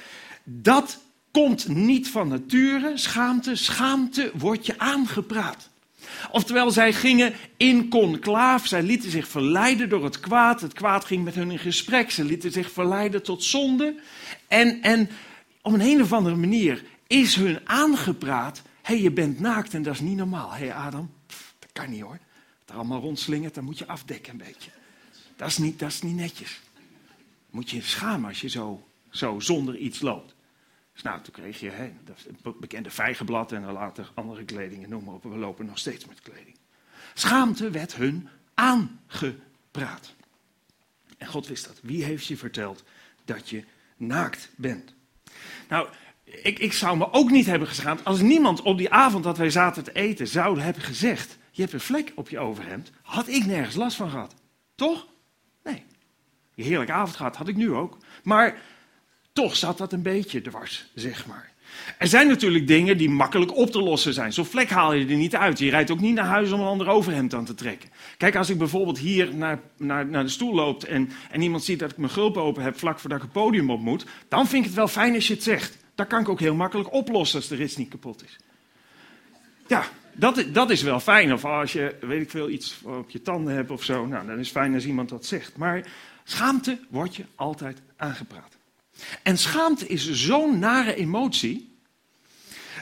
dat 0.45 1.01
komt 1.31 1.69
niet 1.69 2.09
van 2.09 2.29
nature, 2.29 2.93
schaamte. 2.97 3.57
Schaamte 3.57 4.31
wordt 4.35 4.67
je 4.67 4.79
aangepraat. 4.79 5.69
Oftewel, 6.31 6.71
zij 6.71 6.93
gingen 6.93 7.35
in 7.57 7.89
conclaaf, 7.89 8.67
zij 8.67 8.83
lieten 8.83 9.11
zich 9.11 9.29
verleiden 9.29 9.89
door 9.89 10.05
het 10.05 10.21
kwaad. 10.21 10.61
Het 10.61 10.73
kwaad 10.73 11.05
ging 11.05 11.25
met 11.25 11.35
hun 11.35 11.51
in 11.51 11.59
gesprek, 11.59 12.11
ze 12.11 12.25
lieten 12.25 12.53
zich 12.53 12.71
verleiden 12.71 13.23
tot 13.23 13.45
zonde. 13.45 13.95
En, 14.49 14.83
en 14.83 15.11
op 15.63 15.73
een, 15.73 15.81
een 15.81 16.03
of 16.03 16.13
andere 16.13 16.37
manier 16.37 16.85
is 17.07 17.35
hun 17.35 17.61
aangepraat, 17.65 18.63
hé, 18.83 18.95
hey, 18.95 19.03
je 19.03 19.11
bent 19.11 19.41
naakt 19.41 19.75
en 19.75 19.83
dat 19.83 19.95
is 19.95 20.01
niet 20.01 20.17
normaal. 20.17 20.53
Hé 20.53 20.67
hey 20.67 20.75
Adam, 20.75 21.11
dat 21.59 21.71
kan 21.73 21.91
niet 21.91 22.03
hoor. 22.03 22.19
Wat 22.59 22.69
er 22.69 22.75
allemaal 22.75 23.01
rondslingert, 23.01 23.55
dan 23.55 23.65
moet 23.65 23.79
je 23.79 23.87
afdekken 23.87 24.33
een 24.33 24.39
beetje. 24.39 24.71
Dat 25.37 25.49
is 25.49 25.59
niet, 25.59 25.79
dat 25.79 26.03
netjes. 26.03 26.61
Moet 27.51 27.71
je 27.71 27.83
schamen 27.83 28.29
als 28.29 28.41
je 28.41 28.49
zo, 28.49 28.87
zo 29.11 29.41
zonder 29.41 29.77
iets 29.77 30.01
loopt. 30.01 30.35
Dus 30.99 31.07
nou, 31.07 31.23
toen 31.23 31.33
kreeg 31.33 31.61
je 31.61 31.91
dat 32.05 32.61
bekende 32.61 32.91
vijgenblad 32.91 33.53
en 33.53 33.73
later 33.73 34.11
andere 34.15 34.45
kledingen, 34.45 34.89
noem 34.89 35.05
maar 35.05 35.15
op. 35.15 35.23
We 35.23 35.37
lopen 35.37 35.67
nog 35.67 35.79
steeds 35.79 36.07
met 36.07 36.21
kleding. 36.21 36.57
Schaamte 37.15 37.71
werd 37.71 37.95
hun 37.95 38.29
aangepraat. 38.55 40.15
En 41.19 41.27
God 41.27 41.47
wist 41.47 41.67
dat. 41.67 41.81
Wie 41.83 42.05
heeft 42.05 42.27
je 42.27 42.37
verteld 42.37 42.85
dat 43.25 43.49
je 43.49 43.65
naakt 43.97 44.51
bent? 44.57 44.95
Nou, 45.69 45.89
ik, 46.25 46.59
ik 46.59 46.73
zou 46.73 46.97
me 46.97 47.13
ook 47.13 47.31
niet 47.31 47.47
hebben 47.47 47.69
geschaamd 47.69 48.05
als 48.05 48.21
niemand 48.21 48.63
op 48.63 48.79
die 48.79 48.91
avond 48.91 49.25
dat 49.25 49.39
wij 49.39 49.51
zaten 49.51 49.85
te 49.85 49.93
eten 49.93 50.29
zou 50.29 50.61
hebben 50.61 50.83
gezegd: 50.83 51.39
Je 51.51 51.61
hebt 51.61 51.75
een 51.75 51.81
vlek 51.81 52.13
op 52.15 52.29
je 52.29 52.39
overhemd. 52.39 52.91
Had 53.03 53.29
ik 53.29 53.47
nergens 53.47 53.75
last 53.75 53.97
van 53.97 54.11
gehad. 54.11 54.35
Toch? 54.75 55.07
Nee. 55.63 55.85
Een 56.55 56.65
heerlijke 56.65 56.93
avond 56.93 57.17
gehad, 57.17 57.37
had 57.37 57.49
ik 57.49 57.57
nu 57.57 57.73
ook. 57.73 57.99
Maar 58.23 58.61
toch 59.39 59.57
zat 59.57 59.79
dat 59.79 59.93
een 59.93 60.03
beetje 60.03 60.41
dwars, 60.41 60.87
zeg 60.95 61.27
maar. 61.27 61.51
Er 61.99 62.07
zijn 62.07 62.29
natuurlijk 62.29 62.67
dingen 62.67 62.97
die 62.97 63.11
makkelijk 63.11 63.57
op 63.57 63.71
te 63.71 63.83
lossen 63.83 64.15
zijn. 64.15 64.33
Zo'n 64.33 64.45
vlek 64.45 64.71
haal 64.71 64.93
je 64.93 65.07
er 65.07 65.17
niet 65.17 65.37
uit. 65.37 65.59
Je 65.59 65.71
rijdt 65.71 65.91
ook 65.91 66.01
niet 66.01 66.15
naar 66.15 66.25
huis 66.25 66.53
om 66.53 66.61
een 66.61 66.67
ander 66.67 66.89
overhemd 66.89 67.35
aan 67.35 67.45
te 67.45 67.55
trekken. 67.55 67.91
Kijk, 68.17 68.37
als 68.37 68.51
ik 68.51 68.59
bijvoorbeeld 68.59 68.99
hier 68.99 69.35
naar, 69.35 69.61
naar, 69.77 70.07
naar 70.07 70.25
de 70.25 70.31
stoel 70.31 70.55
loop 70.55 70.83
en, 70.83 71.11
en 71.31 71.43
iemand 71.43 71.65
ziet 71.65 71.79
dat 71.79 71.91
ik 71.91 71.97
mijn 71.97 72.11
gulp 72.11 72.37
open 72.37 72.63
heb 72.63 72.79
vlak 72.79 72.99
voordat 72.99 73.19
ik 73.19 73.25
het 73.25 73.33
podium 73.33 73.71
op 73.71 73.81
moet, 73.81 74.07
dan 74.29 74.47
vind 74.47 74.63
ik 74.63 74.69
het 74.69 74.79
wel 74.79 74.89
fijn 74.89 75.15
als 75.15 75.27
je 75.27 75.35
het 75.35 75.43
zegt. 75.43 75.79
Dat 75.95 76.07
kan 76.07 76.21
ik 76.21 76.29
ook 76.29 76.41
heel 76.41 76.55
makkelijk 76.55 76.93
oplossen 76.93 77.39
als 77.39 77.49
de 77.49 77.57
rits 77.57 77.77
niet 77.77 77.89
kapot 77.89 78.25
is. 78.25 78.37
Ja, 79.67 79.85
dat, 80.13 80.45
dat 80.53 80.71
is 80.71 80.83
wel 80.83 81.01
fijn. 81.01 81.33
Of 81.33 81.45
als 81.45 81.73
je, 81.73 81.97
weet 82.01 82.23
ik 82.23 82.31
veel, 82.31 82.49
iets 82.49 82.81
op 82.83 83.11
je 83.11 83.23
tanden 83.23 83.55
hebt 83.55 83.71
of 83.71 83.85
zo, 83.85 84.07
nou, 84.07 84.27
dan 84.27 84.39
is 84.39 84.49
het 84.49 84.57
fijn 84.57 84.75
als 84.75 84.87
iemand 84.87 85.09
dat 85.09 85.27
zegt. 85.27 85.57
Maar 85.57 85.87
Schaamte 86.25 86.79
wordt 86.89 87.17
je 87.17 87.25
altijd 87.35 87.83
aangepraat. 87.97 88.58
En 89.23 89.39
schaamte 89.39 89.87
is 89.87 90.11
zo'n 90.13 90.59
nare 90.59 90.95
emotie 90.95 91.77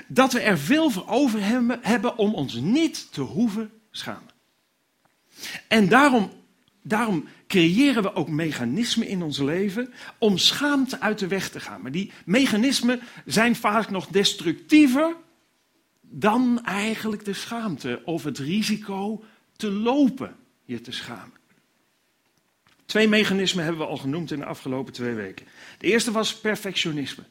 dat 0.07 0.33
we 0.33 0.41
er 0.41 0.59
veel 0.59 0.91
voor 0.91 1.09
over 1.09 1.39
hebben 1.81 2.19
om 2.19 2.35
ons 2.35 2.55
niet 2.55 3.13
te 3.13 3.21
hoeven 3.21 3.71
schamen. 3.91 4.35
En 5.69 5.89
daarom, 5.89 6.31
daarom 6.83 7.29
creëren 7.47 8.03
we 8.03 8.15
ook 8.15 8.29
mechanismen 8.29 9.07
in 9.07 9.23
ons 9.23 9.39
leven 9.39 9.93
om 10.19 10.39
schaamte 10.39 11.01
uit 11.01 11.19
de 11.19 11.27
weg 11.27 11.49
te 11.49 11.61
gaan. 11.61 11.83
Maar 11.83 11.93
die 11.93 12.13
mechanismen 12.25 13.01
zijn 13.25 13.57
vaak 13.57 13.91
nog 13.91 14.07
destructiever 14.07 15.17
dan 16.01 16.65
eigenlijk 16.65 17.25
de 17.25 17.35
schaamte 17.35 18.03
of 18.05 18.25
het 18.25 18.39
risico 18.39 19.25
te 19.57 19.71
lopen 19.71 20.37
je 20.65 20.81
te 20.81 20.93
schamen. 20.93 21.36
Twee 22.87 23.09
mechanismen 23.09 23.65
hebben 23.65 23.83
we 23.83 23.91
al 23.91 23.97
genoemd 23.97 24.31
in 24.31 24.39
de 24.39 24.45
afgelopen 24.45 24.93
twee 24.93 25.15
weken. 25.15 25.47
De 25.79 25.87
eerste 25.87 26.11
was 26.13 26.39
perfectionisme. 26.39 27.23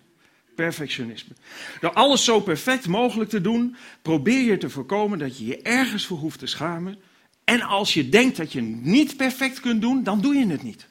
Perfectionisme. 0.55 1.35
Door 1.79 1.93
alles 1.93 2.23
zo 2.23 2.39
perfect 2.39 2.87
mogelijk 2.87 3.29
te 3.29 3.41
doen, 3.41 3.75
probeer 4.01 4.41
je 4.41 4.57
te 4.57 4.69
voorkomen 4.69 5.19
dat 5.19 5.37
je 5.37 5.45
je 5.45 5.61
ergens 5.61 6.05
voor 6.05 6.17
hoeft 6.17 6.39
te 6.39 6.45
schamen. 6.45 6.97
En 7.43 7.61
als 7.61 7.93
je 7.93 8.09
denkt 8.09 8.37
dat 8.37 8.51
je 8.51 8.61
niet 8.61 9.17
perfect 9.17 9.59
kunt 9.59 9.81
doen, 9.81 10.03
dan 10.03 10.21
doe 10.21 10.35
je 10.35 10.47
het 10.47 10.63
niet. 10.63 10.87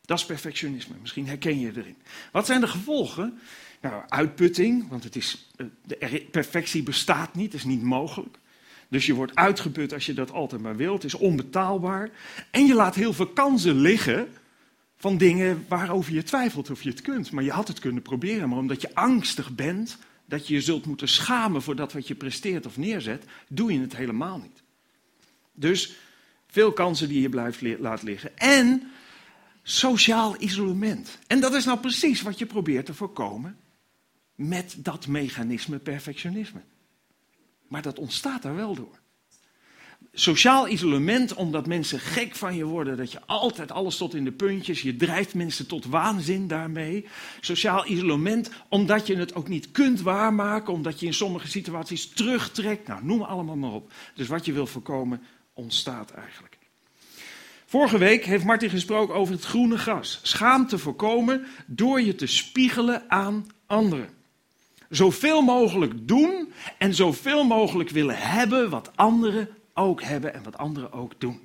Dat 0.00 0.18
is 0.18 0.26
perfectionisme. 0.26 0.94
Misschien 1.00 1.26
herken 1.26 1.60
je 1.60 1.72
erin. 1.76 1.96
Wat 2.32 2.46
zijn 2.46 2.60
de 2.60 2.68
gevolgen? 2.68 3.38
Nou, 3.80 4.02
uitputting, 4.08 4.88
want 4.88 5.04
het 5.04 5.16
is, 5.16 5.48
eh, 5.56 5.66
de 5.84 6.26
perfectie 6.30 6.82
bestaat 6.82 7.34
niet, 7.34 7.54
is 7.54 7.64
niet 7.64 7.82
mogelijk. 7.82 8.38
Dus 8.88 9.06
je 9.06 9.14
wordt 9.14 9.34
uitgeput 9.34 9.92
als 9.92 10.06
je 10.06 10.14
dat 10.14 10.32
altijd 10.32 10.62
maar 10.62 10.76
wilt. 10.76 11.02
Het 11.02 11.12
is 11.12 11.18
onbetaalbaar. 11.18 12.10
En 12.50 12.66
je 12.66 12.74
laat 12.74 12.94
heel 12.94 13.12
veel 13.12 13.26
kansen 13.26 13.80
liggen 13.80 14.28
van 14.96 15.16
dingen 15.16 15.64
waarover 15.68 16.12
je 16.12 16.22
twijfelt 16.22 16.70
of 16.70 16.82
je 16.82 16.90
het 16.90 17.00
kunt. 17.00 17.30
Maar 17.30 17.44
je 17.44 17.50
had 17.50 17.68
het 17.68 17.78
kunnen 17.78 18.02
proberen. 18.02 18.48
Maar 18.48 18.58
omdat 18.58 18.80
je 18.80 18.94
angstig 18.94 19.54
bent 19.54 19.98
dat 20.24 20.48
je 20.48 20.54
je 20.54 20.60
zult 20.60 20.86
moeten 20.86 21.08
schamen 21.08 21.62
voor 21.62 21.76
dat 21.76 21.92
wat 21.92 22.08
je 22.08 22.14
presteert 22.14 22.66
of 22.66 22.76
neerzet, 22.76 23.24
doe 23.48 23.72
je 23.72 23.80
het 23.80 23.96
helemaal 23.96 24.38
niet. 24.38 24.62
Dus 25.54 25.96
veel 26.46 26.72
kansen 26.72 27.08
die 27.08 27.20
je 27.20 27.28
blijft 27.28 27.60
laat 27.78 28.02
liggen. 28.02 28.38
En 28.38 28.82
sociaal 29.62 30.42
isolement. 30.42 31.18
En 31.26 31.40
dat 31.40 31.54
is 31.54 31.64
nou 31.64 31.78
precies 31.78 32.22
wat 32.22 32.38
je 32.38 32.46
probeert 32.46 32.86
te 32.86 32.94
voorkomen 32.94 33.58
met 34.34 34.76
dat 34.78 35.06
mechanisme 35.06 35.78
perfectionisme. 35.78 36.60
Maar 37.68 37.82
dat 37.82 37.98
ontstaat 37.98 38.42
daar 38.42 38.54
wel 38.54 38.74
door. 38.74 38.98
Sociaal 40.12 40.68
isolement, 40.68 41.34
omdat 41.34 41.66
mensen 41.66 42.00
gek 42.00 42.34
van 42.34 42.56
je 42.56 42.64
worden, 42.64 42.96
dat 42.96 43.12
je 43.12 43.20
altijd 43.26 43.72
alles 43.72 43.96
tot 43.96 44.14
in 44.14 44.24
de 44.24 44.32
puntjes, 44.32 44.82
je 44.82 44.96
drijft 44.96 45.34
mensen 45.34 45.66
tot 45.66 45.84
waanzin 45.84 46.48
daarmee. 46.48 47.06
Sociaal 47.40 47.86
isolement, 47.86 48.50
omdat 48.68 49.06
je 49.06 49.16
het 49.16 49.34
ook 49.34 49.48
niet 49.48 49.70
kunt 49.70 50.00
waarmaken, 50.00 50.72
omdat 50.72 51.00
je 51.00 51.06
in 51.06 51.14
sommige 51.14 51.48
situaties 51.48 52.08
terugtrekt. 52.08 52.86
Nou, 52.86 53.04
noem 53.04 53.22
allemaal 53.22 53.56
maar 53.56 53.72
op. 53.72 53.92
Dus 54.14 54.28
wat 54.28 54.44
je 54.44 54.52
wil 54.52 54.66
voorkomen, 54.66 55.22
ontstaat 55.52 56.10
eigenlijk. 56.10 56.58
Vorige 57.66 57.98
week 57.98 58.24
heeft 58.24 58.44
Martin 58.44 58.70
gesproken 58.70 59.14
over 59.14 59.34
het 59.34 59.44
groene 59.44 59.78
gras. 59.78 60.20
Schaamte 60.22 60.78
voorkomen 60.78 61.46
door 61.66 62.00
je 62.00 62.14
te 62.14 62.26
spiegelen 62.26 63.10
aan 63.10 63.46
anderen. 63.66 64.08
Zoveel 64.88 65.42
mogelijk 65.42 66.08
doen 66.08 66.52
en 66.78 66.94
zoveel 66.94 67.44
mogelijk 67.44 67.90
willen 67.90 68.18
hebben 68.18 68.70
wat 68.70 68.90
anderen 68.94 69.48
ook 69.74 70.02
hebben 70.02 70.34
en 70.34 70.42
wat 70.42 70.58
anderen 70.58 70.92
ook 70.92 71.12
doen. 71.18 71.40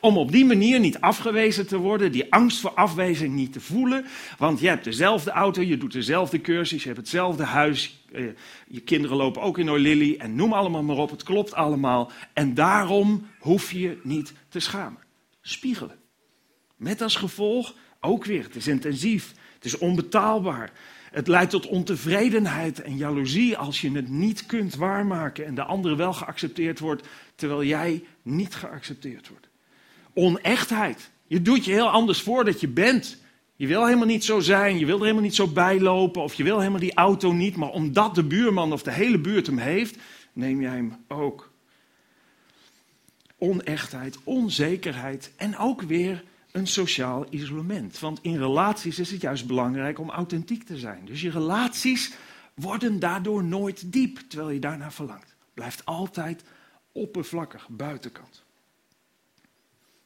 Om 0.00 0.18
op 0.18 0.32
die 0.32 0.44
manier 0.44 0.80
niet 0.80 1.00
afgewezen 1.00 1.66
te 1.66 1.76
worden, 1.76 2.12
die 2.12 2.32
angst 2.32 2.60
voor 2.60 2.70
afwijzing 2.70 3.34
niet 3.34 3.52
te 3.52 3.60
voelen. 3.60 4.04
Want 4.38 4.60
je 4.60 4.68
hebt 4.68 4.84
dezelfde 4.84 5.30
auto, 5.30 5.62
je 5.62 5.78
doet 5.78 5.92
dezelfde 5.92 6.40
cursus, 6.40 6.82
je 6.82 6.88
hebt 6.88 7.00
hetzelfde 7.00 7.42
huis. 7.42 8.04
Eh, 8.12 8.24
je 8.68 8.80
kinderen 8.80 9.16
lopen 9.16 9.42
ook 9.42 9.58
in 9.58 9.70
O'Lilly 9.70 10.16
en 10.18 10.34
noem 10.34 10.52
allemaal 10.52 10.82
maar 10.82 10.96
op, 10.96 11.10
het 11.10 11.22
klopt 11.22 11.54
allemaal. 11.54 12.10
En 12.32 12.54
daarom 12.54 13.26
hoef 13.38 13.72
je 13.72 13.98
niet 14.02 14.32
te 14.48 14.60
schamen. 14.60 14.98
Spiegelen. 15.40 15.98
Met 16.76 17.02
als 17.02 17.16
gevolg 17.16 17.74
ook 18.00 18.24
weer, 18.24 18.42
het 18.42 18.56
is 18.56 18.66
intensief, 18.66 19.34
het 19.54 19.64
is 19.64 19.78
onbetaalbaar. 19.78 20.72
Het 21.14 21.28
leidt 21.28 21.50
tot 21.50 21.66
ontevredenheid 21.66 22.82
en 22.82 22.96
jaloezie 22.96 23.56
als 23.56 23.80
je 23.80 23.90
het 23.90 24.08
niet 24.08 24.46
kunt 24.46 24.74
waarmaken 24.74 25.46
en 25.46 25.54
de 25.54 25.62
andere 25.62 25.96
wel 25.96 26.12
geaccepteerd 26.12 26.78
wordt, 26.78 27.06
terwijl 27.34 27.64
jij 27.64 28.04
niet 28.22 28.54
geaccepteerd 28.54 29.28
wordt. 29.28 29.48
Onechtheid. 30.14 31.10
Je 31.26 31.42
doet 31.42 31.64
je 31.64 31.72
heel 31.72 31.90
anders 31.90 32.20
voor 32.20 32.44
dat 32.44 32.60
je 32.60 32.68
bent. 32.68 33.16
Je 33.56 33.66
wil 33.66 33.84
helemaal 33.84 34.06
niet 34.06 34.24
zo 34.24 34.40
zijn, 34.40 34.78
je 34.78 34.86
wil 34.86 34.96
er 34.96 35.02
helemaal 35.02 35.22
niet 35.22 35.34
zo 35.34 35.46
bij 35.46 35.80
lopen 35.80 36.22
of 36.22 36.34
je 36.34 36.42
wil 36.42 36.58
helemaal 36.58 36.80
die 36.80 36.94
auto 36.94 37.32
niet, 37.32 37.56
maar 37.56 37.70
omdat 37.70 38.14
de 38.14 38.24
buurman 38.24 38.72
of 38.72 38.82
de 38.82 38.92
hele 38.92 39.18
buurt 39.18 39.46
hem 39.46 39.58
heeft, 39.58 39.96
neem 40.32 40.60
jij 40.60 40.74
hem 40.74 40.96
ook. 41.08 41.52
Onechtheid, 43.38 44.18
onzekerheid 44.24 45.32
en 45.36 45.56
ook 45.56 45.82
weer 45.82 46.24
een 46.54 46.66
sociaal 46.66 47.26
isolement. 47.30 47.98
Want 47.98 48.18
in 48.22 48.38
relaties 48.38 48.98
is 48.98 49.10
het 49.10 49.20
juist 49.20 49.46
belangrijk 49.46 49.98
om 49.98 50.10
authentiek 50.10 50.64
te 50.64 50.78
zijn. 50.78 51.04
Dus 51.04 51.20
je 51.20 51.30
relaties 51.30 52.12
worden 52.54 52.98
daardoor 52.98 53.44
nooit 53.44 53.92
diep, 53.92 54.18
terwijl 54.28 54.50
je 54.50 54.60
daarnaar 54.60 54.92
verlangt. 54.92 55.34
Blijft 55.54 55.84
altijd 55.84 56.42
oppervlakkig, 56.92 57.68
buitenkant. 57.68 58.42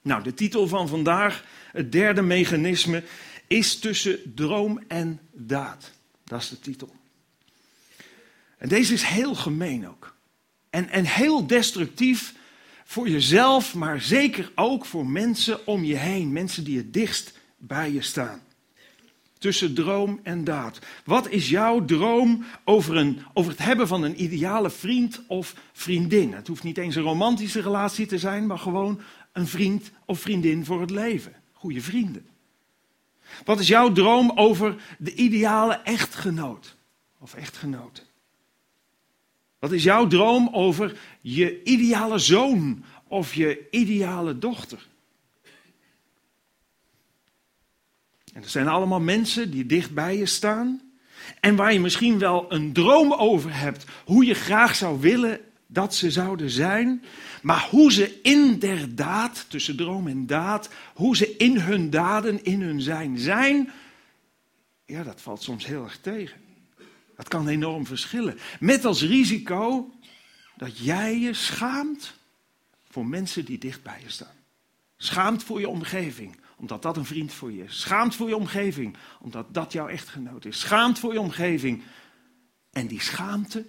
Nou, 0.02 0.22
de 0.22 0.34
titel 0.34 0.68
van 0.68 0.88
vandaag, 0.88 1.44
het 1.72 1.92
derde 1.92 2.22
mechanisme, 2.22 3.04
is 3.46 3.78
tussen 3.78 4.34
droom 4.34 4.80
en 4.86 5.20
daad. 5.32 5.92
Dat 6.24 6.40
is 6.40 6.48
de 6.48 6.60
titel. 6.60 6.94
En 8.58 8.68
deze 8.68 8.92
is 8.92 9.02
heel 9.02 9.34
gemeen 9.34 9.88
ook. 9.88 10.14
En, 10.70 10.88
en 10.88 11.04
heel 11.04 11.46
destructief 11.46 12.34
voor 12.88 13.08
jezelf, 13.08 13.74
maar 13.74 14.00
zeker 14.00 14.52
ook 14.54 14.84
voor 14.84 15.06
mensen 15.06 15.66
om 15.66 15.84
je 15.84 15.96
heen. 15.96 16.32
Mensen 16.32 16.64
die 16.64 16.76
het 16.76 16.92
dichtst 16.92 17.38
bij 17.56 17.92
je 17.92 18.02
staan. 18.02 18.42
Tussen 19.38 19.74
droom 19.74 20.20
en 20.22 20.44
daad. 20.44 20.78
Wat 21.04 21.28
is 21.28 21.48
jouw 21.48 21.84
droom 21.84 22.44
over, 22.64 22.96
een, 22.96 23.22
over 23.32 23.50
het 23.50 23.60
hebben 23.60 23.88
van 23.88 24.02
een 24.02 24.22
ideale 24.22 24.70
vriend 24.70 25.22
of 25.26 25.54
vriendin? 25.72 26.32
Het 26.32 26.46
hoeft 26.46 26.62
niet 26.62 26.78
eens 26.78 26.94
een 26.94 27.02
romantische 27.02 27.60
relatie 27.60 28.06
te 28.06 28.18
zijn, 28.18 28.46
maar 28.46 28.58
gewoon 28.58 29.00
een 29.32 29.46
vriend 29.46 29.90
of 30.04 30.20
vriendin 30.20 30.64
voor 30.64 30.80
het 30.80 30.90
leven. 30.90 31.32
Goede 31.52 31.80
vrienden. 31.80 32.26
Wat 33.44 33.60
is 33.60 33.68
jouw 33.68 33.92
droom 33.92 34.30
over 34.34 34.82
de 34.98 35.14
ideale 35.14 35.74
echtgenoot 35.74 36.76
of 37.18 37.34
echtgenote? 37.34 38.07
Wat 39.58 39.72
is 39.72 39.82
jouw 39.82 40.06
droom 40.06 40.48
over 40.52 40.98
je 41.20 41.62
ideale 41.64 42.18
zoon 42.18 42.84
of 43.08 43.34
je 43.34 43.66
ideale 43.70 44.38
dochter? 44.38 44.86
En 48.32 48.42
er 48.42 48.48
zijn 48.48 48.68
allemaal 48.68 49.00
mensen 49.00 49.50
die 49.50 49.66
dicht 49.66 49.94
bij 49.94 50.16
je 50.16 50.26
staan 50.26 50.80
en 51.40 51.56
waar 51.56 51.72
je 51.72 51.80
misschien 51.80 52.18
wel 52.18 52.52
een 52.52 52.72
droom 52.72 53.12
over 53.12 53.56
hebt, 53.56 53.84
hoe 54.04 54.24
je 54.24 54.34
graag 54.34 54.74
zou 54.74 55.00
willen 55.00 55.40
dat 55.66 55.94
ze 55.94 56.10
zouden 56.10 56.50
zijn, 56.50 57.04
maar 57.42 57.68
hoe 57.70 57.92
ze 57.92 58.20
inderdaad, 58.22 59.44
tussen 59.48 59.76
droom 59.76 60.06
en 60.06 60.26
daad, 60.26 60.68
hoe 60.94 61.16
ze 61.16 61.36
in 61.36 61.58
hun 61.58 61.90
daden, 61.90 62.44
in 62.44 62.62
hun 62.62 62.80
zijn 62.80 63.18
zijn, 63.18 63.70
ja, 64.84 65.02
dat 65.02 65.20
valt 65.20 65.42
soms 65.42 65.66
heel 65.66 65.84
erg 65.84 65.98
tegen. 66.00 66.47
Dat 67.18 67.28
kan 67.28 67.48
enorm 67.48 67.86
verschillen. 67.86 68.38
Met 68.60 68.84
als 68.84 69.02
risico 69.02 69.92
dat 70.56 70.78
jij 70.78 71.18
je 71.18 71.34
schaamt 71.34 72.14
voor 72.88 73.06
mensen 73.06 73.44
die 73.44 73.58
dicht 73.58 73.82
bij 73.82 74.00
je 74.02 74.10
staan. 74.10 74.36
Schaamt 74.96 75.42
voor 75.42 75.60
je 75.60 75.68
omgeving, 75.68 76.36
omdat 76.56 76.82
dat 76.82 76.96
een 76.96 77.04
vriend 77.04 77.32
voor 77.32 77.52
je 77.52 77.64
is. 77.64 77.80
Schaamt 77.80 78.14
voor 78.14 78.28
je 78.28 78.36
omgeving, 78.36 78.96
omdat 79.20 79.54
dat 79.54 79.72
jouw 79.72 79.88
echtgenoot 79.88 80.44
is. 80.44 80.60
Schaamt 80.60 80.98
voor 80.98 81.12
je 81.12 81.20
omgeving. 81.20 81.82
En 82.70 82.86
die 82.86 83.00
schaamte 83.00 83.66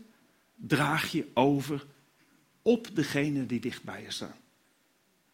draag 0.56 1.12
je 1.12 1.27
over 1.34 1.86
op 2.62 2.96
degene 2.96 3.46
die 3.46 3.60
dicht 3.60 3.84
bij 3.84 4.01
je 4.01 4.12
staan. 4.12 4.39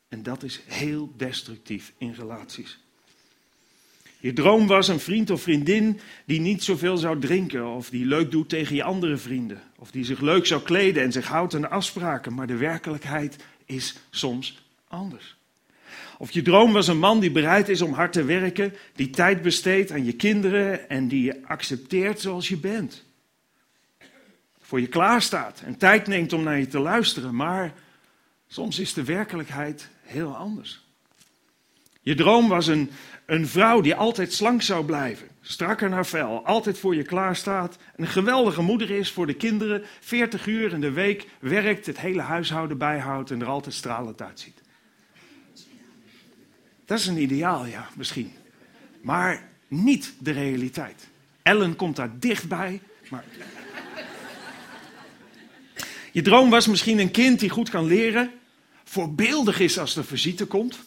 En 0.08 0.24
dat 0.24 0.44
is 0.44 0.62
heel 0.66 1.14
destructief 1.18 1.94
in 1.98 2.12
relaties. 2.12 2.85
Je 4.26 4.34
droom 4.34 4.68
was 4.68 4.88
een 4.88 5.00
vriend 5.00 5.30
of 5.30 5.42
vriendin 5.42 6.00
die 6.26 6.40
niet 6.40 6.64
zoveel 6.64 6.98
zou 6.98 7.20
drinken, 7.20 7.68
of 7.68 7.90
die 7.90 8.06
leuk 8.06 8.32
doet 8.32 8.50
tegen 8.50 8.76
je 8.76 8.84
andere 8.84 9.18
vrienden, 9.18 9.62
of 9.78 9.92
die 9.92 10.06
zich 10.06 10.20
leuk 10.20 10.46
zou 10.46 10.62
kleden 10.62 11.04
en 11.04 11.12
zich 11.12 11.28
houdt 11.28 11.56
aan 11.56 11.70
afspraken, 11.70 12.34
maar 12.34 12.48
de 12.48 12.58
werkelijkheid 12.58 13.36
is 13.66 13.96
soms 14.10 14.66
anders. 14.88 15.36
Of 16.18 16.32
je 16.32 16.42
droom 16.42 16.74
was 16.74 16.88
een 16.88 17.00
man 17.00 17.20
die 17.20 17.32
bereid 17.32 17.70
is 17.70 17.82
om 17.82 17.94
hard 17.94 18.14
te 18.14 18.24
werken, 18.24 18.74
die 18.96 19.10
tijd 19.10 19.42
besteedt 19.42 19.92
aan 19.92 20.06
je 20.06 20.14
kinderen 20.14 20.90
en 20.90 21.08
die 21.08 21.24
je 21.24 21.42
accepteert 21.48 22.20
zoals 22.20 22.50
je 22.50 22.58
bent. 22.58 23.04
Voor 24.60 24.82
je 24.82 24.88
klaarstaat 24.88 25.62
en 25.66 25.78
tijd 25.78 26.08
neemt 26.08 26.34
om 26.34 26.44
naar 26.44 26.60
je 26.60 26.68
te 26.68 26.80
luisteren, 26.80 27.36
maar 27.36 27.74
soms 28.48 28.80
is 28.80 28.94
de 28.94 29.04
werkelijkheid 29.04 29.90
heel 30.02 30.36
anders. 30.36 30.84
Je 32.06 32.16
droom 32.16 32.48
was 32.48 32.68
een, 32.68 32.90
een 33.26 33.48
vrouw 33.48 33.82
die 33.82 33.96
altijd 33.96 34.34
slank 34.34 34.62
zou 34.62 34.86
blijven, 34.86 35.28
strak 35.42 35.82
in 35.82 35.92
haar 35.92 36.06
vel, 36.06 36.46
altijd 36.46 36.78
voor 36.78 36.96
je 36.96 37.04
klaar 37.04 37.36
staat, 37.36 37.78
een 37.96 38.08
geweldige 38.08 38.62
moeder 38.62 38.90
is 38.90 39.12
voor 39.12 39.28
de 39.28 39.34
kinderen, 39.34 39.84
40 40.00 40.48
uur 40.48 40.74
in 40.74 40.82
de 40.82 40.92
week 40.92 41.28
werkt, 41.40 41.86
het 41.86 42.00
hele 42.00 42.22
huishouden 42.22 42.78
bijhoudt 42.78 43.32
en 43.32 43.42
er 43.42 43.48
altijd 43.48 43.76
stralend 43.76 44.22
uitziet. 44.22 44.62
Dat 46.86 47.00
is 47.00 47.08
een 47.08 47.22
ideaal, 47.22 47.66
ja, 47.66 47.90
misschien. 47.96 48.34
Maar 49.02 49.50
niet 49.68 50.14
de 50.20 50.32
realiteit. 50.32 51.08
Ellen 51.42 51.76
komt 51.76 51.96
daar 51.96 52.20
dichtbij, 52.20 52.82
maar. 53.10 53.24
Je 56.12 56.22
droom 56.22 56.50
was 56.50 56.68
misschien 56.68 57.00
een 57.00 57.12
kind 57.12 57.40
die 57.40 57.50
goed 57.50 57.70
kan 57.70 57.86
leren, 57.86 58.32
voorbeeldig 58.84 59.60
is 59.60 59.80
als 59.80 59.96
er 59.96 60.06
visite 60.06 60.46
komt. 60.46 60.80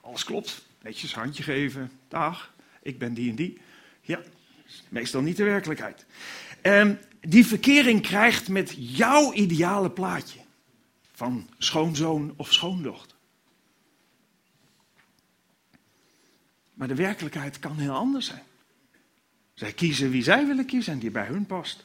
Alles 0.00 0.24
klopt, 0.24 0.62
netjes 0.82 1.14
handje 1.14 1.42
geven, 1.42 1.90
dag, 2.08 2.54
ik 2.82 2.98
ben 2.98 3.14
die 3.14 3.30
en 3.30 3.36
die. 3.36 3.60
Ja, 4.00 4.20
meestal 4.88 5.20
niet 5.20 5.36
de 5.36 5.44
werkelijkheid. 5.44 6.06
Um, 6.62 6.98
die 7.20 7.46
verkering 7.46 8.02
krijgt 8.02 8.48
met 8.48 8.74
jouw 8.76 9.32
ideale 9.32 9.90
plaatje 9.90 10.38
van 11.12 11.48
schoonzoon 11.58 12.34
of 12.36 12.52
schoondochter. 12.52 13.16
Maar 16.74 16.88
de 16.88 16.94
werkelijkheid 16.94 17.58
kan 17.58 17.78
heel 17.78 17.94
anders 17.94 18.26
zijn. 18.26 18.42
Zij 19.54 19.72
kiezen 19.72 20.10
wie 20.10 20.22
zij 20.22 20.46
willen 20.46 20.66
kiezen 20.66 20.92
en 20.92 20.98
die 20.98 21.10
bij 21.10 21.26
hun 21.26 21.46
past. 21.46 21.84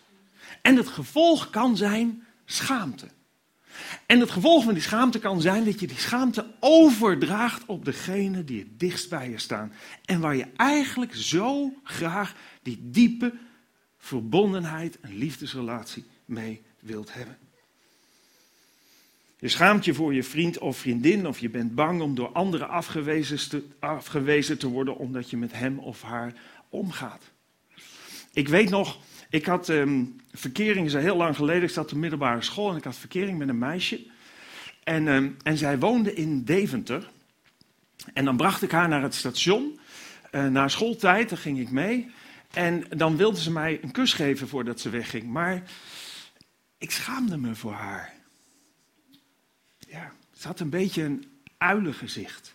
En 0.61 0.75
het 0.75 0.87
gevolg 0.87 1.49
kan 1.49 1.77
zijn 1.77 2.25
schaamte. 2.45 3.07
En 4.05 4.19
het 4.19 4.31
gevolg 4.31 4.63
van 4.63 4.73
die 4.73 4.83
schaamte 4.83 5.19
kan 5.19 5.41
zijn 5.41 5.63
dat 5.65 5.79
je 5.79 5.87
die 5.87 5.97
schaamte 5.97 6.45
overdraagt 6.59 7.65
op 7.65 7.85
degene 7.85 8.43
die 8.43 8.59
het 8.59 8.79
dichtst 8.79 9.09
bij 9.09 9.29
je 9.29 9.37
staan. 9.37 9.73
En 10.05 10.19
waar 10.19 10.35
je 10.35 10.47
eigenlijk 10.55 11.15
zo 11.15 11.73
graag 11.83 12.35
die 12.61 12.79
diepe 12.81 13.33
verbondenheid 13.97 14.99
en 14.99 15.17
liefdesrelatie 15.17 16.05
mee 16.25 16.61
wilt 16.79 17.13
hebben. 17.13 17.37
Je 19.39 19.47
schaamt 19.47 19.85
je 19.85 19.93
voor 19.93 20.13
je 20.13 20.23
vriend 20.23 20.57
of 20.57 20.77
vriendin 20.77 21.27
of 21.27 21.39
je 21.39 21.49
bent 21.49 21.75
bang 21.75 22.01
om 22.01 22.15
door 22.15 22.31
anderen 22.31 22.69
afgewezen 22.69 23.49
te, 23.49 23.63
afgewezen 23.79 24.57
te 24.57 24.67
worden 24.67 24.97
omdat 24.97 25.29
je 25.29 25.37
met 25.37 25.53
hem 25.53 25.79
of 25.79 26.01
haar 26.01 26.33
omgaat. 26.69 27.23
Ik 28.33 28.47
weet 28.47 28.69
nog, 28.69 28.97
ik 29.29 29.45
had 29.45 29.69
um, 29.69 30.15
verkering, 30.39 30.85
is 30.85 30.93
heel 30.93 31.17
lang 31.17 31.35
geleden, 31.35 31.63
ik 31.63 31.69
zat 31.69 31.83
op 31.83 31.89
de 31.89 31.97
middelbare 31.97 32.41
school 32.41 32.71
en 32.71 32.77
ik 32.77 32.83
had 32.83 32.95
verkering 32.95 33.37
met 33.37 33.49
een 33.49 33.57
meisje. 33.57 34.05
En, 34.83 35.07
um, 35.07 35.37
en 35.43 35.57
zij 35.57 35.79
woonde 35.79 36.13
in 36.13 36.43
Deventer. 36.43 37.09
En 38.13 38.25
dan 38.25 38.37
bracht 38.37 38.61
ik 38.61 38.71
haar 38.71 38.87
naar 38.87 39.01
het 39.01 39.15
station, 39.15 39.79
uh, 40.31 40.47
na 40.47 40.67
schooltijd, 40.67 41.29
daar 41.29 41.37
ging 41.37 41.59
ik 41.59 41.71
mee. 41.71 42.11
En 42.53 42.83
dan 42.89 43.17
wilde 43.17 43.41
ze 43.41 43.51
mij 43.51 43.79
een 43.81 43.91
kus 43.91 44.13
geven 44.13 44.47
voordat 44.47 44.79
ze 44.79 44.89
wegging. 44.89 45.23
Maar 45.23 45.63
ik 46.77 46.91
schaamde 46.91 47.37
me 47.37 47.55
voor 47.55 47.73
haar. 47.73 48.13
Ja, 49.79 50.11
ze 50.33 50.47
had 50.47 50.59
een 50.59 50.69
beetje 50.69 51.03
een 51.03 51.25
uilengezicht. 51.57 52.51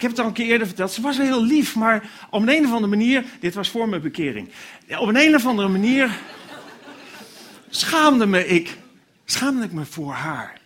Ik 0.00 0.06
heb 0.06 0.16
het 0.16 0.24
al 0.24 0.30
een 0.30 0.36
keer 0.36 0.46
eerder 0.46 0.66
verteld. 0.66 0.92
Ze 0.92 1.00
was 1.00 1.16
wel 1.16 1.26
heel 1.26 1.44
lief, 1.44 1.76
maar 1.76 2.10
op 2.30 2.42
een, 2.42 2.48
een 2.48 2.64
of 2.64 2.72
andere 2.72 2.86
manier. 2.86 3.24
Dit 3.40 3.54
was 3.54 3.68
voor 3.68 3.88
mijn 3.88 4.02
bekering. 4.02 4.48
Op 4.98 5.08
een, 5.08 5.16
een 5.16 5.34
of 5.34 5.46
andere 5.46 5.68
manier. 5.68 6.18
schaamde 7.68 8.26
me 8.26 8.46
ik. 8.46 8.76
Schaamde 9.24 9.64
ik 9.64 9.72
me 9.72 9.84
voor 9.84 10.12
haar. 10.12 10.60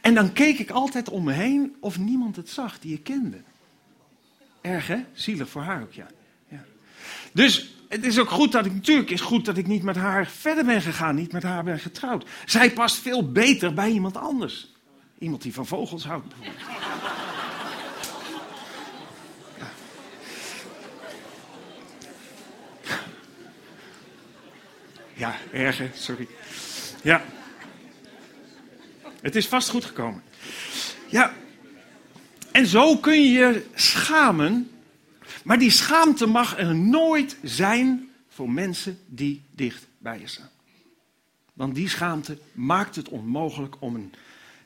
En 0.00 0.14
dan 0.14 0.32
keek 0.32 0.58
ik 0.58 0.70
altijd 0.70 1.08
om 1.08 1.24
me 1.24 1.32
heen 1.32 1.76
of 1.80 1.98
niemand 1.98 2.36
het 2.36 2.48
zag 2.48 2.78
die 2.78 2.94
ik 2.94 3.02
kende. 3.02 3.36
Erg 4.60 4.86
hè? 4.86 5.04
Zielig 5.12 5.48
voor 5.48 5.62
haar 5.62 5.82
ook, 5.82 5.92
ja. 5.92 6.06
ja. 6.48 6.64
Dus 7.32 7.74
het 7.88 8.04
is 8.04 8.18
ook 8.18 8.30
goed 8.30 8.52
dat 8.52 8.66
ik, 8.66 8.74
natuurlijk 8.74 9.10
is 9.10 9.20
goed 9.20 9.44
dat 9.44 9.56
ik 9.56 9.66
niet 9.66 9.82
met 9.82 9.96
haar 9.96 10.26
verder 10.26 10.64
ben 10.64 10.82
gegaan, 10.82 11.14
niet 11.14 11.32
met 11.32 11.42
haar 11.42 11.64
ben 11.64 11.78
getrouwd. 11.78 12.28
Zij 12.44 12.72
past 12.72 12.96
veel 12.96 13.32
beter 13.32 13.74
bij 13.74 13.90
iemand 13.90 14.16
anders. 14.16 14.74
Iemand 15.18 15.42
die 15.42 15.54
van 15.54 15.66
vogels 15.66 16.04
houdt 16.04 16.28
bijvoorbeeld. 16.28 17.19
Ja, 25.20 25.36
erger, 25.52 25.90
sorry. 25.94 26.28
Ja. 27.02 27.24
Het 29.20 29.36
is 29.36 29.48
vast 29.48 29.68
goed 29.68 29.84
gekomen. 29.84 30.22
Ja. 31.08 31.34
En 32.52 32.66
zo 32.66 32.96
kun 32.96 33.22
je 33.22 33.30
je 33.30 33.66
schamen. 33.74 34.70
Maar 35.44 35.58
die 35.58 35.70
schaamte 35.70 36.26
mag 36.26 36.58
er 36.58 36.74
nooit 36.74 37.36
zijn 37.42 38.08
voor 38.28 38.50
mensen 38.50 38.98
die 39.06 39.42
dicht 39.54 39.86
bij 39.98 40.20
je 40.20 40.26
staan. 40.26 40.50
Want 41.52 41.74
die 41.74 41.88
schaamte 41.88 42.38
maakt 42.52 42.96
het 42.96 43.08
onmogelijk 43.08 43.76
om 43.78 43.94
een 43.94 44.12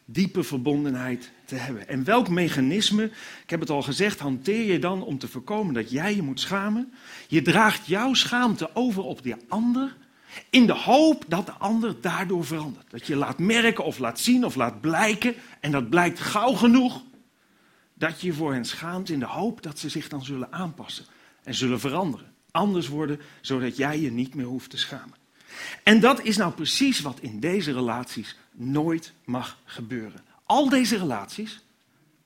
diepe 0.04 0.42
verbondenheid 0.42 1.30
te 1.44 1.54
hebben. 1.54 1.88
En 1.88 2.04
welk 2.04 2.28
mechanisme, 2.28 3.04
ik 3.42 3.50
heb 3.50 3.60
het 3.60 3.70
al 3.70 3.82
gezegd, 3.82 4.18
hanteer 4.18 4.72
je 4.72 4.78
dan 4.78 5.02
om 5.02 5.18
te 5.18 5.28
voorkomen 5.28 5.74
dat 5.74 5.90
jij 5.90 6.14
je 6.14 6.22
moet 6.22 6.40
schamen? 6.40 6.92
Je 7.28 7.42
draagt 7.42 7.86
jouw 7.86 8.14
schaamte 8.14 8.74
over 8.74 9.02
op 9.02 9.22
die 9.22 9.34
ander 9.48 9.96
in 10.50 10.66
de 10.66 10.72
hoop 10.72 11.24
dat 11.28 11.46
de 11.46 11.52
ander 11.52 12.00
daardoor 12.00 12.44
verandert. 12.44 12.90
Dat 12.90 13.06
je 13.06 13.16
laat 13.16 13.38
merken 13.38 13.84
of 13.84 13.98
laat 13.98 14.20
zien 14.20 14.44
of 14.44 14.54
laat 14.54 14.80
blijken. 14.80 15.34
En 15.60 15.70
dat 15.70 15.90
blijkt 15.90 16.20
gauw 16.20 16.52
genoeg. 16.52 17.02
Dat 17.94 18.20
je 18.20 18.32
voor 18.32 18.52
hen 18.52 18.64
schaamt 18.64 19.10
in 19.10 19.18
de 19.18 19.26
hoop 19.26 19.62
dat 19.62 19.78
ze 19.78 19.88
zich 19.88 20.08
dan 20.08 20.24
zullen 20.24 20.52
aanpassen. 20.52 21.04
En 21.42 21.54
zullen 21.54 21.80
veranderen. 21.80 22.32
Anders 22.50 22.88
worden, 22.88 23.20
zodat 23.40 23.76
jij 23.76 24.00
je 24.00 24.10
niet 24.10 24.34
meer 24.34 24.46
hoeft 24.46 24.70
te 24.70 24.78
schamen. 24.78 25.14
En 25.82 26.00
dat 26.00 26.22
is 26.22 26.36
nou 26.36 26.52
precies 26.52 27.00
wat 27.00 27.20
in 27.20 27.40
deze 27.40 27.72
relaties 27.72 28.36
nooit 28.52 29.12
mag 29.24 29.58
gebeuren. 29.64 30.24
Al 30.44 30.68
deze 30.68 30.96
relaties, 30.96 31.60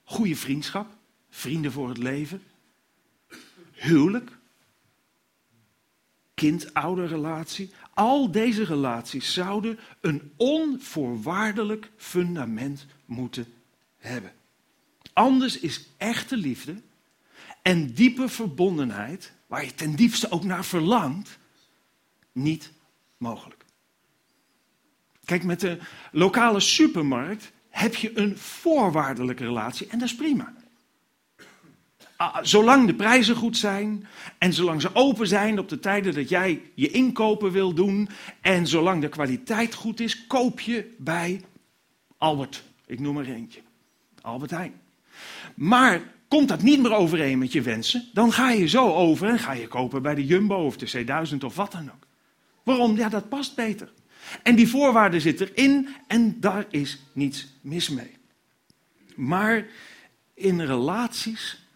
goede 0.05 0.37
vriendschap, 0.37 0.87
vrienden 1.31 1.73
voor 1.73 1.89
het 1.89 1.99
leven, 1.99 2.43
huwelijk, 3.73 4.31
kind-ouder-relatie, 6.35 7.73
al 7.99 8.31
deze 8.31 8.65
relaties 8.65 9.33
zouden 9.33 9.79
een 10.01 10.33
onvoorwaardelijk 10.37 11.91
fundament 11.97 12.87
moeten 13.05 13.47
hebben. 13.97 14.33
Anders 15.13 15.59
is 15.59 15.89
echte 15.97 16.37
liefde 16.37 16.83
en 17.63 17.93
diepe 17.93 18.29
verbondenheid, 18.29 19.33
waar 19.47 19.65
je 19.65 19.75
ten 19.75 19.97
diepste 19.97 20.31
ook 20.31 20.45
naar 20.45 20.65
verlangt, 20.65 21.39
niet 22.33 22.73
mogelijk. 23.17 23.65
Kijk, 25.25 25.45
met 25.45 25.61
de 25.61 25.79
lokale 26.13 26.61
supermarkt 26.61 27.53
heb 27.69 27.95
je 27.95 28.19
een 28.19 28.37
voorwaardelijke 28.37 29.45
relatie 29.45 29.87
en 29.87 29.99
dat 29.99 30.09
is 30.09 30.15
prima. 30.15 30.55
Ah, 32.19 32.39
zolang 32.43 32.87
de 32.87 32.95
prijzen 32.95 33.37
goed 33.37 33.57
zijn 33.57 34.07
en 34.39 34.53
zolang 34.53 34.81
ze 34.81 34.95
open 34.95 35.27
zijn 35.27 35.59
op 35.59 35.69
de 35.69 35.79
tijden 35.79 36.15
dat 36.15 36.29
jij 36.29 36.63
je 36.75 36.91
inkopen 36.91 37.51
wil 37.51 37.75
doen 37.75 38.09
en 38.41 38.67
zolang 38.67 39.01
de 39.01 39.09
kwaliteit 39.09 39.75
goed 39.75 40.01
is, 40.01 40.27
koop 40.27 40.61
je 40.61 40.95
bij 40.97 41.41
Albert. 42.17 42.63
Ik 42.87 43.01
noem 43.01 43.19
er 43.19 43.29
eentje. 43.29 43.61
Albert 44.21 44.51
Heijn. 44.51 44.81
Maar 45.55 46.03
komt 46.29 46.49
dat 46.49 46.63
niet 46.63 46.83
meer 46.83 46.95
overeen 46.95 47.39
met 47.39 47.53
je 47.53 47.63
wensen, 47.63 48.09
dan 48.13 48.33
ga 48.33 48.51
je 48.51 48.69
zo 48.69 48.93
over 48.93 49.29
en 49.29 49.39
ga 49.39 49.53
je 49.53 49.69
kopen 49.69 50.03
bij 50.03 50.15
de 50.15 50.27
Jumbo 50.27 50.65
of 50.65 50.77
de 50.77 51.05
C1000 51.05 51.45
of 51.45 51.57
wat 51.57 51.73
dan 51.73 51.91
ook. 51.91 52.07
Waarom? 52.63 52.97
Ja, 52.97 53.09
dat 53.09 53.29
past 53.29 53.55
beter. 53.55 53.93
En 54.43 54.57
die 54.57 54.69
voorwaarden 54.69 55.21
zitten 55.21 55.55
erin 55.55 55.89
en 56.07 56.41
daar 56.41 56.67
is 56.71 56.99
niets 57.13 57.47
mis 57.61 57.89
mee. 57.89 58.17
Maar 59.15 59.67
in 60.35 60.61
relaties 60.61 61.67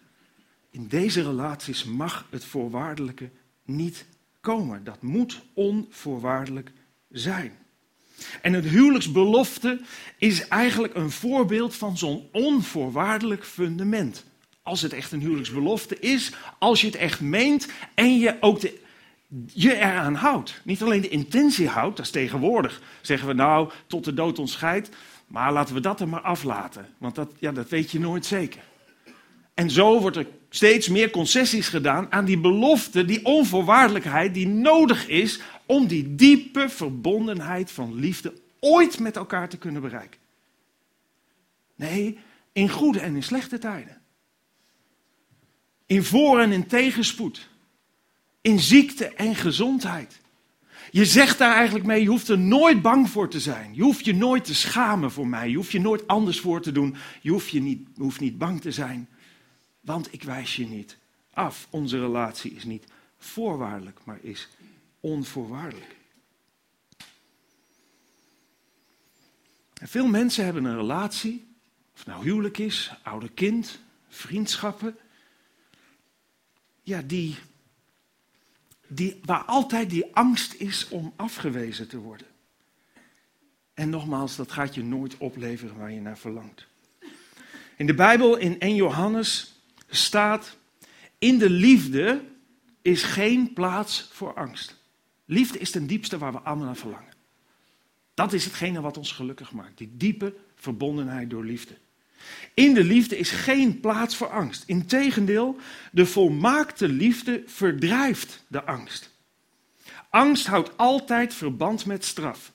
in 0.73 0.87
deze 0.89 1.23
relaties 1.23 1.85
mag 1.85 2.27
het 2.31 2.45
voorwaardelijke 2.45 3.31
niet 3.65 4.07
komen. 4.41 4.85
Dat 4.85 5.03
moet 5.03 5.43
onvoorwaardelijk 5.55 6.73
zijn. 7.11 7.53
En 8.43 8.53
het 8.53 8.65
huwelijksbelofte 8.65 9.81
is 10.19 10.49
eigenlijk 10.49 10.95
een 10.95 11.11
voorbeeld 11.11 11.75
van 11.75 11.99
zo'n 11.99 12.29
onvoorwaardelijk 12.33 13.45
fundament. 13.45 14.25
Als 14.63 14.83
het 14.83 14.93
echt 14.93 15.13
een 15.13 15.21
huwelijksbelofte 15.21 15.99
is, 15.99 16.33
als 16.59 16.81
je 16.81 16.87
het 16.87 16.97
echt 16.97 17.21
meent 17.21 17.69
en 17.95 18.19
je 18.19 18.37
ook 18.41 18.61
je 19.47 19.77
eraan 19.77 20.15
houdt. 20.15 20.61
Niet 20.65 20.83
alleen 20.83 21.01
de 21.01 21.09
intentie 21.09 21.69
houdt, 21.69 21.97
dat 21.97 22.07
is 22.07 22.13
tegenwoordig. 22.13 22.83
Zeggen 23.01 23.29
we 23.29 23.35
nou, 23.35 23.71
tot 23.87 24.05
de 24.05 24.15
dood 24.15 24.39
ons 24.39 24.53
scheidt, 24.53 24.89
maar 25.27 25.53
laten 25.53 25.75
we 25.75 25.81
dat 25.81 26.01
er 26.01 26.09
maar 26.09 26.21
aflaten. 26.21 26.89
Want 26.99 27.15
dat, 27.15 27.33
ja, 27.39 27.53
dat 27.53 27.69
weet 27.69 27.91
je 27.91 28.01
nooit 28.01 28.27
zeker. 28.27 28.61
En 29.55 29.71
zo 29.71 30.01
wordt 30.01 30.17
er 30.17 30.27
steeds 30.55 30.89
meer 30.89 31.11
concessies 31.11 31.69
gedaan 31.69 32.13
aan 32.13 32.25
die 32.25 32.39
belofte, 32.39 33.05
die 33.05 33.25
onvoorwaardelijkheid 33.25 34.35
die 34.35 34.47
nodig 34.47 35.09
is 35.09 35.41
om 35.67 35.87
die 35.87 36.15
diepe 36.15 36.69
verbondenheid 36.69 37.71
van 37.71 37.95
liefde 37.95 38.35
ooit 38.61 38.99
met 38.99 39.17
elkaar 39.17 39.49
te 39.49 39.59
kunnen 39.59 39.83
bereiken. 39.83 40.21
Nee, 41.77 42.19
in 42.53 42.69
goede 42.69 43.01
en 43.01 43.15
in 43.15 43.23
slechte 43.23 43.59
tijden. 43.59 44.01
In 45.87 46.05
voor- 46.05 46.41
en 46.41 46.53
in 46.53 46.67
tegenspoed. 46.67 47.49
In 48.41 48.61
ziekte 48.61 49.07
en 49.07 49.35
gezondheid. 49.35 50.21
Je 50.91 51.05
zegt 51.05 51.39
daar 51.39 51.55
eigenlijk 51.55 51.87
mee, 51.87 52.03
je 52.03 52.09
hoeft 52.09 52.29
er 52.29 52.39
nooit 52.39 52.83
bang 52.83 53.11
voor 53.11 53.29
te 53.29 53.41
zijn. 53.41 53.75
Je 53.75 53.83
hoeft 53.83 54.05
je 54.05 54.15
nooit 54.15 54.45
te 54.45 54.55
schamen 54.55 55.11
voor 55.11 55.29
mij. 55.29 55.49
Je 55.49 55.57
hoeft 55.57 55.73
je 55.73 55.81
nooit 55.81 56.07
anders 56.07 56.41
voor 56.41 56.63
te 56.63 56.73
doen. 56.73 56.97
Je 57.21 57.31
hoeft, 57.31 57.51
je 57.51 57.61
niet, 57.61 57.89
hoeft 57.97 58.21
niet 58.21 58.39
bang 58.39 58.61
te 58.61 58.73
zijn. 58.73 59.09
Want 59.83 60.13
ik 60.13 60.23
wijs 60.23 60.57
je 60.57 60.67
niet 60.67 60.97
af. 61.31 61.67
Onze 61.71 61.99
relatie 61.99 62.51
is 62.51 62.65
niet 62.65 62.85
voorwaardelijk, 63.19 64.01
maar 64.05 64.19
is 64.23 64.49
onvoorwaardelijk. 65.01 65.97
Veel 69.75 70.07
mensen 70.07 70.45
hebben 70.45 70.65
een 70.65 70.77
relatie, 70.77 71.47
of 71.93 71.99
het 71.99 72.07
nou 72.07 72.25
huwelijk 72.25 72.59
is, 72.59 72.95
ouder 73.03 73.31
kind, 73.33 73.81
vriendschappen, 74.09 74.97
ja, 76.83 77.03
die, 77.03 77.37
die, 78.87 79.21
waar 79.25 79.45
altijd 79.45 79.91
die 79.91 80.15
angst 80.15 80.55
is 80.55 80.89
om 80.89 81.13
afgewezen 81.17 81.89
te 81.89 81.99
worden. 81.99 82.27
En 83.75 83.91
nogmaals, 83.91 84.37
dat 84.37 84.53
gaat 84.53 84.75
je 84.75 84.85
nooit 84.85 85.17
opleveren 85.19 85.77
waar 85.77 85.93
je 85.93 86.01
naar 86.01 86.19
verlangt. 86.19 86.67
In 87.77 87.87
de 87.87 87.95
Bijbel, 87.95 88.37
in 88.37 88.61
1 88.61 88.75
Johannes, 88.75 89.52
staat: 89.97 90.57
In 91.19 91.39
de 91.39 91.51
liefde 91.51 92.25
is 92.83 93.03
geen 93.03 93.53
plaats 93.53 94.09
voor 94.13 94.35
angst. 94.35 94.77
Liefde 95.25 95.59
is 95.59 95.71
ten 95.71 95.87
diepste 95.87 96.19
waar 96.19 96.33
we 96.33 96.39
allemaal 96.39 96.67
naar 96.67 96.77
verlangen. 96.77 97.13
Dat 98.15 98.33
is 98.33 98.45
hetgene 98.45 98.81
wat 98.81 98.97
ons 98.97 99.13
gelukkig 99.13 99.53
maakt. 99.53 99.79
Die 99.79 99.93
diepe 99.97 100.35
verbondenheid 100.55 101.31
door 101.31 101.45
liefde. 101.45 101.75
In 102.55 102.75
de 102.75 102.85
liefde 102.85 103.19
is 103.19 103.31
geen 103.31 103.81
plaats 103.81 104.17
voor 104.17 104.31
angst. 104.31 104.65
Integendeel, 104.67 105.57
de 105.93 106.07
volmaakte 106.07 106.89
liefde 106.89 107.43
verdrijft 107.47 108.45
de 108.49 108.65
angst. 108.65 109.11
Angst 110.11 110.47
houdt 110.47 110.77
altijd 110.77 111.35
verband 111.35 111.87
met 111.87 112.05
straf. 112.05 112.53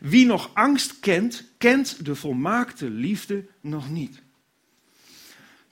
Wie 0.00 0.26
nog 0.26 0.50
angst 0.54 1.00
kent, 1.00 1.44
kent 1.58 2.04
de 2.04 2.14
volmaakte 2.14 2.90
liefde 2.90 3.46
nog 3.60 3.90
niet. 3.90 4.22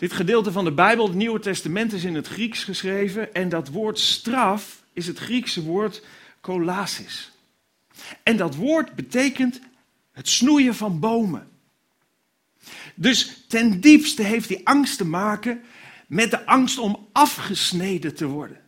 Dit 0.01 0.13
gedeelte 0.13 0.53
van 0.53 0.65
de 0.65 0.73
Bijbel, 0.73 1.07
het 1.07 1.15
Nieuwe 1.15 1.39
Testament, 1.39 1.93
is 1.93 2.05
in 2.05 2.15
het 2.15 2.27
Grieks 2.27 2.65
geschreven 2.65 3.35
en 3.35 3.49
dat 3.49 3.69
woord 3.69 3.99
straf 3.99 4.83
is 4.93 5.07
het 5.07 5.19
Griekse 5.19 5.63
woord 5.63 6.05
kolasis. 6.41 7.31
En 8.23 8.37
dat 8.37 8.55
woord 8.55 8.95
betekent 8.95 9.61
het 10.13 10.29
snoeien 10.29 10.75
van 10.75 11.01
bomen. 11.01 11.49
Dus 12.95 13.45
ten 13.49 13.81
diepste 13.81 14.23
heeft 14.23 14.49
die 14.49 14.67
angst 14.67 14.97
te 14.97 15.05
maken 15.05 15.63
met 16.07 16.31
de 16.31 16.47
angst 16.47 16.79
om 16.79 17.09
afgesneden 17.13 18.15
te 18.15 18.27
worden. 18.27 18.61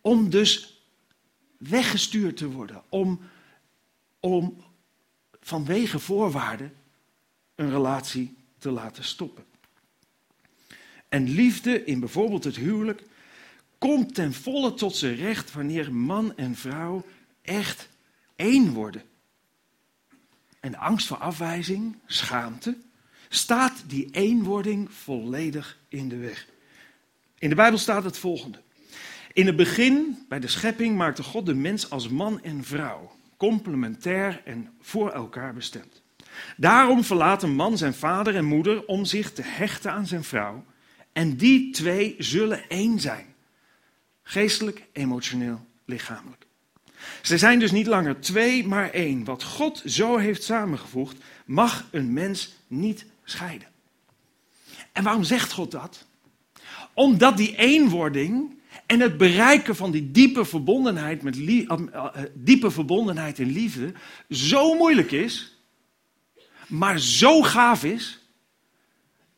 Om 0.00 0.30
dus 0.30 0.82
weggestuurd 1.58 2.36
te 2.36 2.50
worden. 2.50 2.82
Om, 2.88 3.20
om 4.20 4.64
vanwege 5.40 5.98
voorwaarden 5.98 6.72
een 7.54 7.70
relatie 7.70 8.36
te 8.58 8.70
laten 8.70 9.04
stoppen. 9.04 9.52
En 11.14 11.28
liefde 11.28 11.84
in 11.84 12.00
bijvoorbeeld 12.00 12.44
het 12.44 12.56
huwelijk 12.56 13.02
komt 13.78 14.14
ten 14.14 14.32
volle 14.32 14.74
tot 14.74 14.96
zijn 14.96 15.16
recht 15.16 15.52
wanneer 15.52 15.94
man 15.94 16.36
en 16.36 16.54
vrouw 16.54 17.04
echt 17.42 17.88
één 18.36 18.72
worden. 18.72 19.02
En 20.60 20.70
de 20.70 20.78
angst 20.78 21.06
voor 21.06 21.16
afwijzing, 21.16 21.96
schaamte, 22.06 22.76
staat 23.28 23.84
die 23.86 24.08
eenwording 24.10 24.92
volledig 24.92 25.78
in 25.88 26.08
de 26.08 26.16
weg. 26.16 26.46
In 27.38 27.48
de 27.48 27.54
Bijbel 27.54 27.78
staat 27.78 28.04
het 28.04 28.18
volgende. 28.18 28.60
In 29.32 29.46
het 29.46 29.56
begin, 29.56 30.24
bij 30.28 30.40
de 30.40 30.48
schepping, 30.48 30.96
maakte 30.96 31.22
God 31.22 31.46
de 31.46 31.54
mens 31.54 31.90
als 31.90 32.08
man 32.08 32.42
en 32.42 32.64
vrouw, 32.64 33.16
complementair 33.36 34.42
en 34.44 34.70
voor 34.80 35.10
elkaar 35.10 35.54
bestemd. 35.54 36.02
Daarom 36.56 37.04
verlaat 37.04 37.42
een 37.42 37.54
man 37.54 37.78
zijn 37.78 37.94
vader 37.94 38.36
en 38.36 38.44
moeder 38.44 38.86
om 38.86 39.04
zich 39.04 39.32
te 39.32 39.42
hechten 39.42 39.92
aan 39.92 40.06
zijn 40.06 40.24
vrouw. 40.24 40.64
En 41.14 41.36
die 41.36 41.70
twee 41.70 42.14
zullen 42.18 42.68
één 42.68 43.00
zijn. 43.00 43.34
Geestelijk, 44.22 44.86
emotioneel, 44.92 45.66
lichamelijk. 45.84 46.46
Ze 47.22 47.38
zijn 47.38 47.58
dus 47.58 47.72
niet 47.72 47.86
langer 47.86 48.20
twee, 48.20 48.66
maar 48.66 48.90
één. 48.90 49.24
Wat 49.24 49.42
God 49.42 49.82
zo 49.86 50.16
heeft 50.16 50.42
samengevoegd, 50.42 51.16
mag 51.44 51.88
een 51.90 52.12
mens 52.12 52.54
niet 52.66 53.06
scheiden. 53.24 53.68
En 54.92 55.04
waarom 55.04 55.24
zegt 55.24 55.52
God 55.52 55.70
dat? 55.70 56.06
Omdat 56.92 57.36
die 57.36 57.56
eenwording 57.56 58.58
en 58.86 59.00
het 59.00 59.16
bereiken 59.16 59.76
van 59.76 59.90
die 59.90 60.10
diepe 60.10 60.44
verbondenheid, 60.44 61.22
met 61.22 61.36
lie, 61.36 61.66
uh, 61.70 62.06
diepe 62.34 62.70
verbondenheid 62.70 63.38
in 63.38 63.50
liefde 63.50 63.92
zo 64.30 64.74
moeilijk 64.74 65.10
is, 65.10 65.58
maar 66.66 66.98
zo 66.98 67.42
gaaf 67.42 67.84
is, 67.84 68.23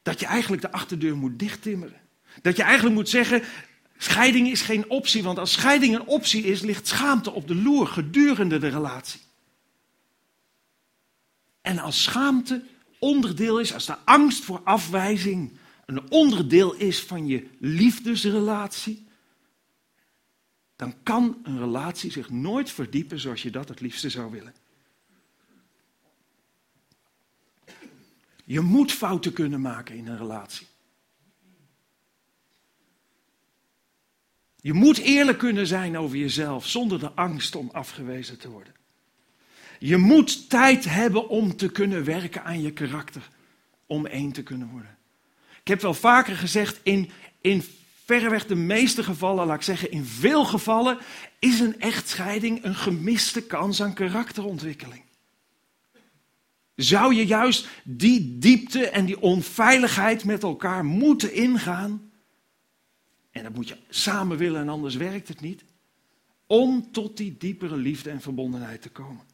dat 0.07 0.21
je 0.21 0.27
eigenlijk 0.27 0.63
de 0.63 0.73
achterdeur 0.73 1.17
moet 1.17 1.39
dichttimmeren. 1.39 2.01
Dat 2.43 2.57
je 2.57 2.63
eigenlijk 2.63 2.95
moet 2.95 3.09
zeggen, 3.09 3.43
scheiding 3.97 4.49
is 4.49 4.63
geen 4.63 4.91
optie, 4.91 5.23
want 5.23 5.39
als 5.39 5.53
scheiding 5.53 5.95
een 5.95 6.07
optie 6.07 6.45
is, 6.45 6.61
ligt 6.61 6.87
schaamte 6.87 7.31
op 7.33 7.49
de 7.49 7.55
loer 7.55 7.87
gedurende 7.87 8.59
de 8.59 8.69
relatie. 8.69 9.21
En 11.61 11.79
als 11.79 12.03
schaamte 12.03 12.63
onderdeel 12.99 13.61
is, 13.61 13.75
als 13.75 13.87
de 13.87 13.97
angst 14.05 14.45
voor 14.45 14.61
afwijzing 14.65 15.59
een 15.87 16.11
onderdeel 16.11 16.75
is 16.75 17.03
van 17.03 17.27
je 17.27 17.47
liefdesrelatie, 17.59 19.07
dan 20.77 20.95
kan 21.03 21.39
een 21.43 21.59
relatie 21.59 22.11
zich 22.11 22.31
nooit 22.31 22.71
verdiepen 22.71 23.21
zoals 23.21 23.43
je 23.43 23.51
dat 23.51 23.69
het 23.69 23.81
liefste 23.81 24.11
zou 24.11 24.31
willen. 24.31 24.55
Je 28.49 28.61
moet 28.61 28.93
fouten 28.93 29.33
kunnen 29.33 29.61
maken 29.61 29.97
in 29.97 30.07
een 30.07 30.19
relatie. 30.19 30.67
Je 34.61 34.73
moet 34.73 34.99
eerlijk 34.99 35.39
kunnen 35.39 35.67
zijn 35.67 35.99
over 35.99 36.17
jezelf 36.17 36.67
zonder 36.67 36.99
de 36.99 37.13
angst 37.13 37.57
om 37.57 37.69
afgewezen 37.73 38.39
te 38.39 38.51
worden. 38.51 38.75
Je 39.79 39.97
moet 39.97 40.51
tijd 40.51 40.85
hebben 40.85 41.29
om 41.29 41.57
te 41.57 41.71
kunnen 41.71 42.05
werken 42.05 42.45
aan 42.45 42.63
je 42.63 42.73
karakter, 42.73 43.29
om 43.87 44.07
één 44.07 44.33
te 44.33 44.43
kunnen 44.43 44.69
worden. 44.69 44.99
Ik 45.61 45.69
heb 45.69 45.81
wel 45.81 45.95
vaker 45.95 46.37
gezegd, 46.37 46.81
in, 46.83 47.11
in 47.41 47.65
verreweg 48.05 48.47
de 48.47 48.55
meeste 48.55 49.03
gevallen, 49.03 49.47
laat 49.47 49.57
ik 49.57 49.63
zeggen 49.63 49.91
in 49.91 50.05
veel 50.05 50.45
gevallen, 50.45 50.99
is 51.39 51.61
een 51.61 51.81
echtscheiding 51.81 52.65
een 52.65 52.75
gemiste 52.75 53.43
kans 53.43 53.83
aan 53.83 53.95
karakterontwikkeling. 53.95 55.06
Zou 56.77 57.15
je 57.15 57.27
juist 57.27 57.69
die 57.85 58.39
diepte 58.39 58.89
en 58.89 59.05
die 59.05 59.21
onveiligheid 59.21 60.25
met 60.25 60.43
elkaar 60.43 60.85
moeten 60.85 61.35
ingaan? 61.35 62.11
En 63.31 63.43
dat 63.43 63.55
moet 63.55 63.69
je 63.69 63.77
samen 63.89 64.37
willen 64.37 64.61
en 64.61 64.69
anders 64.69 64.95
werkt 64.95 65.29
het 65.29 65.41
niet. 65.41 65.65
Om 66.47 66.93
tot 66.93 67.17
die 67.17 67.37
diepere 67.39 67.77
liefde 67.77 68.11
en 68.11 68.21
verbondenheid 68.21 68.83
te 68.83 68.89
komen. 68.89 69.25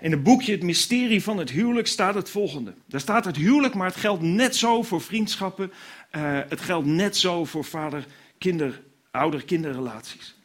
In 0.00 0.10
het 0.10 0.22
boekje 0.22 0.52
Het 0.52 0.62
Mysterie 0.62 1.22
van 1.22 1.38
het 1.38 1.50
Huwelijk 1.50 1.86
staat 1.86 2.14
het 2.14 2.30
volgende. 2.30 2.74
Daar 2.86 3.00
staat 3.00 3.24
het 3.24 3.36
huwelijk, 3.36 3.74
maar 3.74 3.86
het 3.86 3.96
geldt 3.96 4.22
net 4.22 4.56
zo 4.56 4.82
voor 4.82 5.00
vriendschappen. 5.00 5.72
Uh, 6.16 6.40
het 6.48 6.60
geldt 6.60 6.86
net 6.86 7.16
zo 7.16 7.44
voor 7.44 7.64
vader-kinder, 7.64 8.82
ouder-kinderrelaties. 9.10 10.36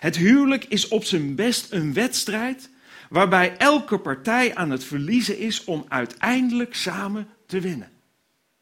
Het 0.00 0.16
huwelijk 0.16 0.64
is 0.64 0.88
op 0.88 1.04
zijn 1.04 1.34
best 1.34 1.72
een 1.72 1.94
wedstrijd 1.94 2.70
waarbij 3.12 3.56
elke 3.56 3.98
partij 3.98 4.54
aan 4.54 4.70
het 4.70 4.84
verliezen 4.84 5.38
is 5.38 5.64
om 5.64 5.84
uiteindelijk 5.88 6.74
samen 6.74 7.28
te 7.46 7.60
winnen. 7.60 7.90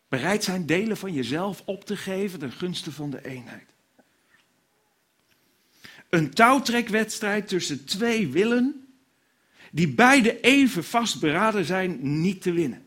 Bereid 0.08 0.44
zijn 0.44 0.66
delen 0.66 0.96
van 0.96 1.12
jezelf 1.12 1.62
op 1.64 1.84
te 1.84 1.96
geven 1.96 2.38
ten 2.38 2.52
gunste 2.52 2.92
van 2.92 3.10
de 3.10 3.24
eenheid. 3.24 3.68
Een 6.08 6.30
touwtrekwedstrijd 6.30 7.48
tussen 7.48 7.84
twee 7.84 8.28
willen 8.28 8.88
die 9.72 9.94
beide 9.94 10.40
even 10.40 10.84
vastberaden 10.84 11.64
zijn 11.64 12.20
niet 12.20 12.42
te 12.42 12.52
winnen. 12.52 12.84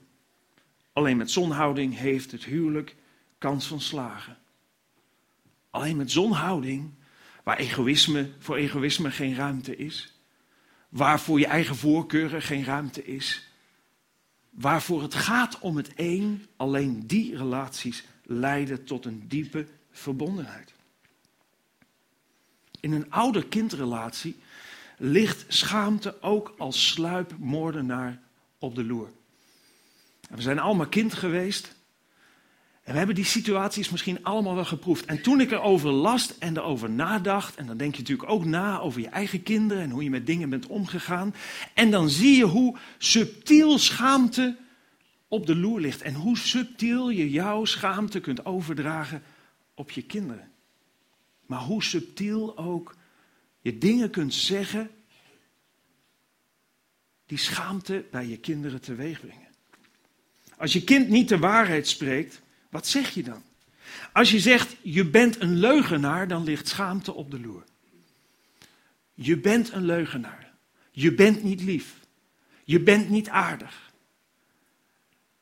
Alleen 0.94 1.18
met 1.18 1.32
zonhouding 1.32 1.98
heeft 1.98 2.32
het 2.32 2.44
huwelijk 2.44 2.96
kans 3.38 3.68
van 3.68 3.82
slagen. 3.82 4.38
Alleen 5.70 5.98
met 5.98 6.12
zonhouding, 6.12 6.92
waar 7.44 7.58
egoïsme, 7.58 8.30
voor 8.40 8.56
egoïsme 8.56 9.12
geen 9.12 9.36
ruimte 9.36 9.76
is, 9.76 10.13
waar 10.94 11.20
voor 11.20 11.40
je 11.40 11.46
eigen 11.46 11.76
voorkeuren 11.76 12.42
geen 12.42 12.64
ruimte 12.64 13.06
is, 13.06 13.48
waarvoor 14.50 15.02
het 15.02 15.16
gaat 15.16 15.60
om 15.60 15.78
het 15.78 15.94
één, 15.94 16.46
alleen 16.56 17.08
die 17.08 17.38
relaties 17.38 18.04
leiden 18.24 18.84
tot 18.84 19.06
een 19.06 19.28
diepe 19.28 19.68
verbondenheid. 19.92 20.74
In 22.80 22.92
een 22.92 23.12
ouder-kindrelatie 23.12 24.36
ligt 24.98 25.46
schaamte 25.48 26.22
ook 26.22 26.54
als 26.58 26.88
sluipmoordenaar 26.88 28.22
op 28.58 28.76
de 28.76 28.84
loer. 28.84 29.12
We 30.30 30.42
zijn 30.42 30.60
allemaal 30.60 30.88
kind 30.88 31.14
geweest. 31.14 31.76
En 32.84 32.92
we 32.92 32.98
hebben 32.98 33.16
die 33.16 33.26
situaties 33.26 33.90
misschien 33.90 34.24
allemaal 34.24 34.56
wel 34.56 34.66
geproefd. 34.66 35.06
En 35.06 35.22
toen 35.22 35.42
ik 35.42 35.52
erover 35.52 35.92
las 35.92 36.38
en 36.38 36.58
erover 36.58 36.90
nadacht, 36.90 37.56
en 37.56 37.66
dan 37.66 37.78
denk 37.78 37.96
je 37.96 38.02
natuurlijk 38.02 38.30
ook 38.30 38.46
na 38.46 38.80
over 38.80 39.02
je 39.02 39.08
eigen 39.08 39.44
kinderen 39.44 39.84
en 39.84 39.90
hoe 39.90 40.04
je 40.04 40.10
met 40.10 40.26
dingen 40.26 40.50
bent 40.50 40.68
omgegaan. 40.68 41.36
En 41.74 41.92
dan 41.92 42.10
zie 42.10 42.38
je 42.38 42.44
hoe 42.44 42.78
subtiel 42.98 43.78
schaamte 43.78 44.58
op 45.28 45.46
de 45.46 45.56
loer 45.56 45.80
ligt 45.80 46.02
en 46.02 46.14
hoe 46.14 46.38
subtiel 46.38 47.10
je 47.10 47.30
jouw 47.30 47.66
schaamte 47.66 48.20
kunt 48.20 48.46
overdragen 48.46 49.24
op 49.74 49.92
je 49.92 50.02
kinderen. 50.02 50.52
Maar 51.46 51.60
hoe 51.60 51.84
subtiel 51.84 52.58
ook 52.58 52.96
je 53.62 53.78
dingen 53.78 54.10
kunt 54.10 54.34
zeggen 54.34 54.90
die 57.26 57.38
schaamte 57.38 58.06
bij 58.12 58.28
je 58.28 58.38
kinderen 58.38 58.82
teweeg 58.82 59.20
brengen. 59.20 59.48
Als 60.58 60.74
je 60.74 60.84
kind 60.84 61.10
niet 61.10 61.30
de 61.30 61.38
waarheid 61.38 61.88
spreekt, 61.88 62.43
wat 62.74 62.88
zeg 62.88 63.10
je 63.10 63.24
dan? 63.24 63.44
Als 64.14 64.32
je 64.32 64.40
zegt, 64.40 64.76
je 64.82 65.06
bent 65.06 65.42
een 65.42 65.58
leugenaar, 65.58 66.28
dan 66.28 66.44
ligt 66.44 66.68
schaamte 66.68 67.14
op 67.14 67.32
de 67.32 67.40
loer. 67.40 67.64
Je 69.14 69.38
bent 69.38 69.72
een 69.72 69.86
leugenaar. 69.86 70.52
Je 70.92 71.14
bent 71.14 71.44
niet 71.44 71.62
lief. 71.62 71.96
Je 72.64 72.80
bent 72.80 73.10
niet 73.10 73.30
aardig. 73.30 73.92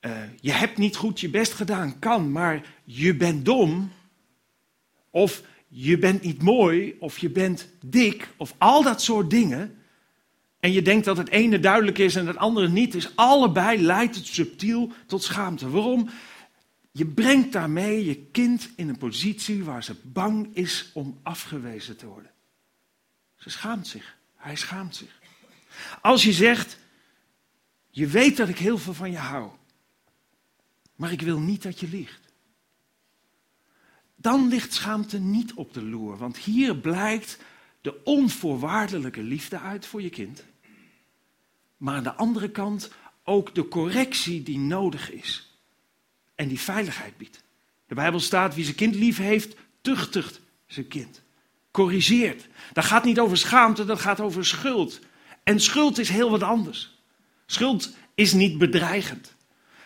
Uh, 0.02 0.18
je 0.40 0.52
hebt 0.52 0.78
niet 0.78 0.96
goed 0.96 1.20
je 1.20 1.30
best 1.30 1.54
gedaan, 1.54 2.00
kan, 2.00 2.32
maar 2.32 2.76
je 2.84 3.16
bent 3.16 3.46
dom. 3.46 3.92
Of 5.10 5.44
je 5.68 5.98
bent 5.98 6.22
niet 6.22 6.42
mooi, 6.42 6.96
of 7.00 7.18
je 7.18 7.30
bent 7.30 7.70
dik, 7.82 8.30
of 8.38 8.56
al 8.58 8.84
dat 8.84 9.02
soort 9.02 9.30
dingen. 9.30 9.78
En 10.60 10.72
je 10.72 10.82
denkt 10.82 11.06
dat 11.06 11.18
het 11.18 11.30
ene 11.30 11.60
duidelijk 11.60 11.98
is 11.98 12.16
en 12.16 12.28
het 12.28 12.38
andere 12.38 12.70
niet 12.70 12.96
is. 12.96 13.16
Allebei 13.16 13.82
leidt 13.82 14.16
het 14.16 14.26
subtiel 14.26 14.92
tot 15.06 15.24
schaamte. 15.24 15.70
Waarom? 15.70 16.10
Je 16.92 17.06
brengt 17.06 17.52
daarmee 17.52 18.06
je 18.06 18.16
kind 18.16 18.70
in 18.76 18.90
een 18.90 18.98
positie 18.98 19.64
waar 19.64 19.84
ze 19.84 19.96
bang 20.04 20.56
is 20.56 20.90
om 20.94 21.20
afgewezen 21.24 21.98
te 21.98 22.06
worden. 22.06 22.32
Ze 23.36 23.50
schaamt 23.50 23.88
zich. 23.88 24.18
Hij 24.36 24.56
schaamt 24.56 24.96
zich. 24.96 25.20
Als 26.02 26.24
je 26.24 26.34
zegt, 26.34 26.78
je 27.90 28.08
weet 28.08 28.38
dat 28.38 28.50
ik 28.50 28.58
heel 28.58 28.78
veel 28.78 28.94
van 28.94 29.12
je 29.12 29.18
hou, 29.18 29.52
maar 30.96 31.12
ik 31.12 31.22
wil 31.22 31.40
niet 31.40 31.64
dat 31.64 31.80
je 31.80 31.88
liegt. 31.88 32.20
Dan 34.16 34.48
ligt 34.48 34.74
schaamte 34.74 35.20
niet 35.20 35.54
op 35.54 35.74
de 35.74 35.84
loer, 35.84 36.18
want 36.18 36.38
hier 36.38 36.78
blijkt 36.78 37.38
de 37.82 38.04
onvoorwaardelijke 38.04 39.24
liefde 39.24 39.60
uit 39.60 39.86
voor 39.86 40.02
je 40.02 40.10
kind. 40.10 40.44
Maar 41.78 41.96
aan 41.96 42.04
de 42.04 42.14
andere 42.14 42.52
kant 42.52 42.92
ook 43.24 43.56
de 43.56 43.68
correctie 43.68 44.44
die 44.44 44.60
nodig 44.60 45.12
is 45.12 45.51
en 46.42 46.48
die 46.48 46.60
veiligheid 46.60 47.18
biedt. 47.18 47.44
De 47.88 47.96
Bijbel 47.96 48.20
staat, 48.20 48.56
wie 48.56 48.64
zijn 48.64 48.76
kind 48.76 48.96
lief 48.96 49.18
heeft, 49.18 49.56
tuchtigt 49.82 50.42
zijn 50.68 50.88
kind. 50.88 51.22
Corrigeert. 51.72 52.48
Dat 52.74 52.86
gaat 52.86 53.04
niet 53.04 53.20
over 53.20 53.38
schaamte, 53.38 53.86
dat 53.86 54.00
gaat 54.00 54.20
over 54.20 54.46
schuld. 54.46 55.00
En 55.44 55.60
schuld 55.60 55.98
is 55.98 56.10
heel 56.10 56.30
wat 56.30 56.44
anders. 56.44 56.98
Schuld 57.46 57.96
is 58.16 58.34
niet 58.34 58.58
bedreigend. 58.58 59.34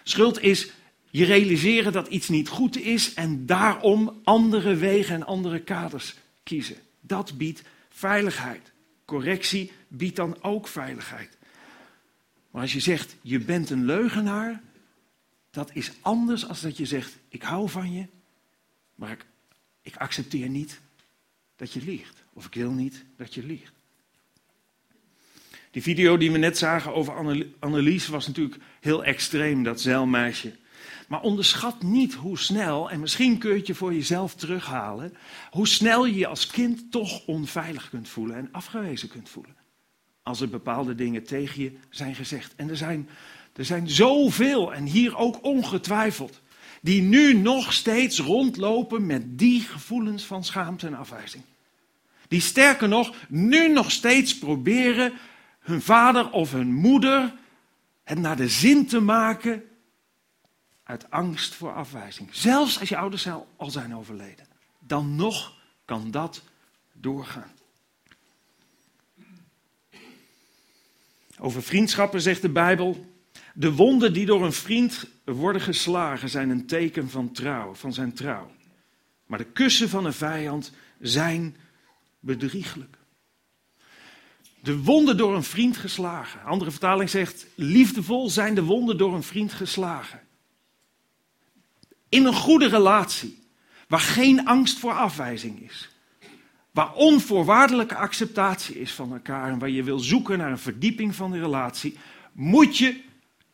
Schuld 0.04 0.42
is 0.42 0.72
je 1.10 1.26
realiseren 1.26 1.92
dat 1.92 2.08
iets 2.08 2.30
niet 2.30 2.48
goed 2.48 2.78
is 2.78 3.14
en 3.14 3.46
daarom 3.46 4.22
andere 4.24 4.76
wegen 4.76 5.16
en 5.16 5.26
andere 5.26 5.60
kaders 5.60 6.16
kiezen. 6.44 6.78
Dat 7.02 7.38
biedt 7.38 7.62
veiligheid. 7.90 8.72
Correctie 9.06 9.72
biedt 9.88 10.16
dan 10.16 10.38
ook 10.42 10.68
veiligheid. 10.68 11.38
Maar 12.52 12.62
als 12.62 12.74
je 12.74 12.80
zegt, 12.80 13.16
je 13.22 13.40
bent 13.40 13.70
een 13.70 13.86
leugenaar, 13.86 14.62
dat 15.56 15.70
is 15.74 15.92
anders 16.02 16.46
dan 16.46 16.62
dat 16.62 16.78
je 16.78 16.86
zegt, 16.86 17.18
ik 17.28 17.42
hou 17.42 17.70
van 17.70 17.94
je, 17.94 18.06
maar 18.96 19.12
ik, 19.12 19.26
ik 19.82 19.96
accepteer 19.96 20.50
niet 20.50 20.80
dat 21.56 21.74
je 21.74 21.82
liegt. 21.82 22.24
Of 22.34 22.46
ik 22.46 22.54
wil 22.54 22.72
niet 22.72 23.06
dat 23.18 23.34
je 23.34 23.44
liegt. 23.44 23.74
Die 25.72 25.82
video 25.82 26.18
die 26.18 26.32
we 26.32 26.38
net 26.38 26.58
zagen 26.58 26.94
over 26.94 27.14
Annelies 27.60 28.08
was 28.08 28.28
natuurlijk 28.28 28.62
heel 28.80 29.04
extreem, 29.04 29.64
dat 29.64 29.82
zeilmeisje. 29.82 30.56
Maar 31.08 31.22
onderschat 31.22 31.84
niet 31.84 32.14
hoe 32.14 32.38
snel, 32.38 32.90
en 32.90 33.00
misschien 33.00 33.38
kun 33.38 33.50
je 33.50 33.58
het 33.58 33.68
je 33.68 33.76
voor 33.76 33.94
jezelf 33.94 34.36
terughalen, 34.36 35.18
hoe 35.52 35.68
snel 35.68 36.06
je 36.06 36.16
je 36.16 36.28
als 36.28 36.48
kind 36.48 36.92
toch 36.92 37.26
onveilig 37.26 37.90
kunt 37.90 38.10
voelen 38.10 38.36
en 38.36 38.50
afgewezen 38.52 39.10
kunt 39.10 39.30
voelen. 39.30 39.56
Als 40.24 40.42
er 40.42 40.50
bepaalde 40.50 40.96
dingen 40.96 41.24
tegen 41.24 41.62
je 41.62 41.78
zijn 41.90 42.16
gezegd. 42.16 42.56
En 42.56 42.70
er 42.70 42.78
zijn 42.78 43.10
er 43.56 43.66
zijn 43.66 43.90
zoveel, 43.90 44.74
en 44.74 44.86
hier 44.86 45.18
ook 45.18 45.44
ongetwijfeld, 45.44 46.42
die 46.82 47.02
nu 47.02 47.34
nog 47.34 47.74
steeds 47.74 48.20
rondlopen 48.20 49.06
met 49.06 49.38
die 49.38 49.62
gevoelens 49.62 50.24
van 50.24 50.44
schaamte 50.44 50.88
en 50.88 50.94
afwijzing. 50.94 51.44
Die 52.28 52.42
sterker 52.42 52.88
nog, 52.88 53.16
nu 53.30 53.68
nog 53.68 53.92
steeds 53.92 54.38
proberen 54.38 55.14
hun 55.60 55.82
vader 55.82 56.32
of 56.32 56.52
hun 56.52 56.74
moeder 56.74 57.34
het 58.04 58.20
naar 58.20 58.36
de 58.36 58.50
zin 58.50 58.88
te 58.88 59.00
maken 59.00 59.64
uit 60.84 61.12
angst 61.12 61.54
voor 61.54 61.74
afwijzing. 61.74 62.30
Zelfs 62.32 62.80
als 62.80 62.90
je 62.90 62.98
ouders 62.98 63.28
al 63.56 63.70
zijn 63.72 63.96
overleden. 63.96 64.48
Dan 64.80 65.16
nog 65.16 65.54
kan 65.86 66.12
dat 66.12 66.42
doorgaan. 66.94 67.52
Over 71.40 71.64
vriendschappen 71.64 72.22
zegt 72.22 72.42
de 72.42 72.50
Bijbel 72.50 73.15
de 73.58 73.74
wonden 73.74 74.14
die 74.14 74.26
door 74.26 74.46
een 74.46 74.54
vriend 74.54 75.06
worden 75.24 75.62
geslagen 75.62 76.30
zijn 76.30 76.50
een 76.50 76.66
teken 76.66 77.10
van 77.10 77.32
trouw, 77.32 77.74
van 77.74 77.94
zijn 77.94 78.14
trouw. 78.14 78.52
Maar 79.26 79.38
de 79.38 79.46
kussen 79.46 79.90
van 79.90 80.06
een 80.06 80.14
vijand 80.14 80.72
zijn 81.00 81.56
bedrieglijk. 82.20 82.98
De 84.60 84.78
wonden 84.78 85.18
door 85.18 85.36
een 85.36 85.44
vriend 85.44 85.78
geslagen. 85.78 86.44
Andere 86.44 86.72
vertaling 86.72 87.10
zegt, 87.10 87.46
liefdevol 87.56 88.30
zijn 88.30 88.56
de 88.56 88.64
wonden 88.64 88.98
door 88.98 89.14
een 89.14 89.24
vriend 89.24 89.54
geslagen. 89.54 90.22
In 92.10 92.26
een 92.26 92.34
goede 92.34 92.68
relatie, 92.68 93.44
waar 93.88 94.00
geen 94.00 94.46
angst 94.46 94.80
voor 94.80 94.94
afwijzing 94.94 95.62
is. 95.70 95.90
Waar 96.72 96.94
onvoorwaardelijke 96.94 97.96
acceptatie 97.96 98.80
is 98.80 98.92
van 98.92 99.14
elkaar 99.14 99.52
en 99.52 99.60
waar 99.60 99.70
je 99.70 99.84
wil 99.84 100.00
zoeken 100.00 100.38
naar 100.38 100.52
een 100.52 100.58
verdieping 100.58 101.16
van 101.16 101.32
de 101.32 101.40
relatie, 101.40 101.98
moet 102.32 102.78
je 102.78 103.04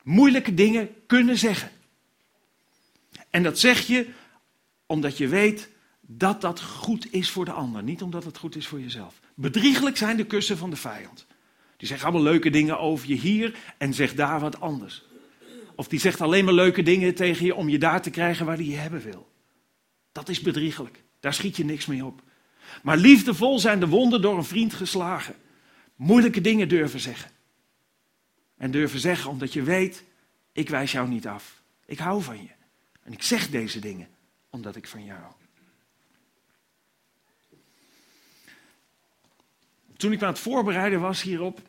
moeilijke 0.03 0.53
dingen 0.53 0.89
kunnen 1.07 1.37
zeggen. 1.37 1.71
En 3.29 3.43
dat 3.43 3.59
zeg 3.59 3.87
je 3.87 4.07
omdat 4.85 5.17
je 5.17 5.27
weet 5.27 5.69
dat 6.01 6.41
dat 6.41 6.61
goed 6.61 7.13
is 7.13 7.29
voor 7.29 7.45
de 7.45 7.51
ander, 7.51 7.83
niet 7.83 8.01
omdat 8.01 8.23
het 8.23 8.37
goed 8.37 8.55
is 8.55 8.67
voor 8.67 8.81
jezelf. 8.81 9.19
Bedriegelijk 9.35 9.97
zijn 9.97 10.17
de 10.17 10.25
kussen 10.25 10.57
van 10.57 10.69
de 10.69 10.75
vijand. 10.75 11.25
Die 11.77 11.87
zeggen 11.87 12.07
allemaal 12.07 12.31
leuke 12.31 12.49
dingen 12.49 12.79
over 12.79 13.07
je 13.07 13.15
hier 13.15 13.55
en 13.77 13.93
zegt 13.93 14.17
daar 14.17 14.39
wat 14.39 14.59
anders. 14.59 15.03
Of 15.75 15.87
die 15.87 15.99
zegt 15.99 16.21
alleen 16.21 16.45
maar 16.45 16.53
leuke 16.53 16.83
dingen 16.83 17.15
tegen 17.15 17.45
je 17.45 17.55
om 17.55 17.69
je 17.69 17.77
daar 17.77 18.01
te 18.01 18.09
krijgen 18.09 18.45
waar 18.45 18.55
hij 18.55 18.65
je 18.65 18.75
hebben 18.75 19.01
wil. 19.01 19.31
Dat 20.11 20.29
is 20.29 20.41
bedriegelijk. 20.41 21.03
Daar 21.19 21.33
schiet 21.33 21.57
je 21.57 21.65
niks 21.65 21.85
mee 21.85 22.05
op. 22.05 22.21
Maar 22.83 22.97
liefdevol 22.97 23.59
zijn 23.59 23.79
de 23.79 23.87
wonden 23.87 24.21
door 24.21 24.37
een 24.37 24.43
vriend 24.43 24.73
geslagen. 24.73 25.35
Moeilijke 25.95 26.41
dingen 26.41 26.67
durven 26.67 26.99
zeggen. 26.99 27.31
En 28.61 28.71
durven 28.71 28.99
zeggen 28.99 29.29
omdat 29.29 29.53
je 29.53 29.63
weet, 29.63 30.03
ik 30.51 30.69
wijs 30.69 30.91
jou 30.91 31.07
niet 31.07 31.27
af. 31.27 31.61
Ik 31.85 31.97
hou 31.97 32.21
van 32.21 32.41
je. 32.41 32.49
En 33.03 33.13
ik 33.13 33.23
zeg 33.23 33.49
deze 33.49 33.79
dingen 33.79 34.09
omdat 34.49 34.75
ik 34.75 34.87
van 34.87 35.03
jou. 35.03 35.33
Toen 39.97 40.11
ik 40.11 40.19
me 40.19 40.25
aan 40.25 40.31
het 40.31 40.41
voorbereiden 40.41 40.99
was 40.99 41.21
hierop, 41.21 41.61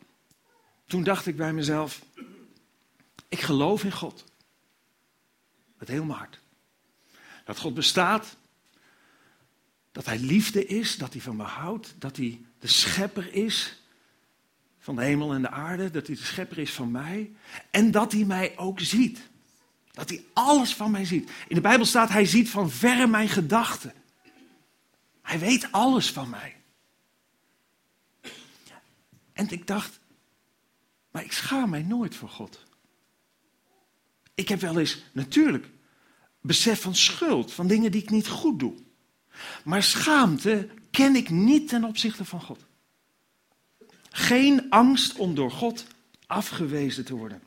toen 0.85 1.03
dacht 1.03 1.25
ik 1.25 1.35
bij 1.35 1.53
mezelf, 1.53 2.01
ik 3.27 3.41
geloof 3.41 3.83
in 3.83 3.91
God. 3.91 4.23
Met 5.77 5.87
heel 5.87 6.05
mijn 6.05 6.19
hart. 6.19 6.39
Dat 7.45 7.59
God 7.59 7.73
bestaat, 7.73 8.37
dat 9.91 10.05
Hij 10.05 10.19
liefde 10.19 10.65
is, 10.65 10.97
dat 10.97 11.13
Hij 11.13 11.21
van 11.21 11.35
me 11.35 11.43
houdt, 11.43 11.95
dat 11.97 12.17
Hij 12.17 12.41
de 12.59 12.67
schepper 12.67 13.33
is, 13.33 13.82
van 14.83 14.95
de 14.95 15.03
hemel 15.03 15.33
en 15.33 15.41
de 15.41 15.49
aarde, 15.49 15.91
dat 15.91 16.07
hij 16.07 16.15
de 16.15 16.21
schepper 16.21 16.57
is 16.57 16.71
van 16.71 16.91
mij 16.91 17.31
en 17.71 17.91
dat 17.91 18.11
hij 18.11 18.23
mij 18.23 18.57
ook 18.57 18.79
ziet. 18.79 19.19
Dat 19.91 20.09
hij 20.09 20.23
alles 20.33 20.75
van 20.75 20.91
mij 20.91 21.05
ziet. 21.05 21.31
In 21.47 21.55
de 21.55 21.61
Bijbel 21.61 21.85
staat, 21.85 22.09
hij 22.09 22.25
ziet 22.25 22.49
van 22.49 22.71
verre 22.71 23.07
mijn 23.07 23.29
gedachten. 23.29 23.93
Hij 25.21 25.39
weet 25.39 25.71
alles 25.71 26.11
van 26.11 26.29
mij. 26.29 26.55
En 29.33 29.49
ik 29.49 29.67
dacht, 29.67 29.99
maar 31.11 31.23
ik 31.23 31.31
schaam 31.31 31.69
mij 31.69 31.83
nooit 31.83 32.15
voor 32.15 32.29
God. 32.29 32.63
Ik 34.33 34.47
heb 34.47 34.59
wel 34.59 34.79
eens, 34.79 35.03
natuurlijk, 35.11 35.69
besef 36.41 36.81
van 36.81 36.95
schuld, 36.95 37.53
van 37.53 37.67
dingen 37.67 37.91
die 37.91 38.01
ik 38.01 38.09
niet 38.09 38.27
goed 38.27 38.59
doe. 38.59 38.73
Maar 39.63 39.83
schaamte 39.83 40.69
ken 40.91 41.15
ik 41.15 41.29
niet 41.29 41.69
ten 41.69 41.83
opzichte 41.83 42.25
van 42.25 42.41
God. 42.41 42.65
Geen 44.15 44.65
angst 44.69 45.15
om 45.15 45.35
door 45.35 45.51
God 45.51 45.85
afgewezen 46.27 47.05
te 47.05 47.15
worden. 47.15 47.41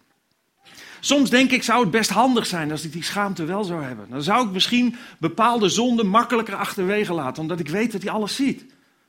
Soms 1.00 1.30
denk 1.30 1.50
ik, 1.50 1.62
zou 1.62 1.80
het 1.80 1.90
best 1.90 2.10
handig 2.10 2.46
zijn 2.46 2.70
als 2.70 2.84
ik 2.84 2.92
die 2.92 3.02
schaamte 3.02 3.44
wel 3.44 3.64
zou 3.64 3.82
hebben. 3.82 4.06
Dan 4.10 4.22
zou 4.22 4.46
ik 4.46 4.52
misschien 4.52 4.96
bepaalde 5.18 5.68
zonden 5.68 6.06
makkelijker 6.06 6.54
achterwege 6.54 7.12
laten, 7.12 7.42
omdat 7.42 7.60
ik 7.60 7.68
weet 7.68 7.92
dat 7.92 8.02
hij 8.02 8.10
alles 8.10 8.36
ziet. 8.36 8.60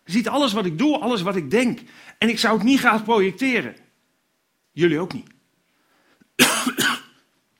Hij 0.04 0.14
ziet 0.14 0.28
alles 0.28 0.54
wat 0.54 0.66
ik 0.66 0.78
doe, 0.78 0.98
alles 0.98 1.22
wat 1.22 1.36
ik 1.36 1.52
denk. 1.52 1.80
En 2.18 2.30
ik 2.30 2.40
zou 2.40 2.58
het 2.58 2.64
niet 2.64 2.80
graag 2.80 3.04
projecteren. 3.04 3.76
Jullie 4.72 5.00
ook 5.00 5.14
niet. 5.14 5.30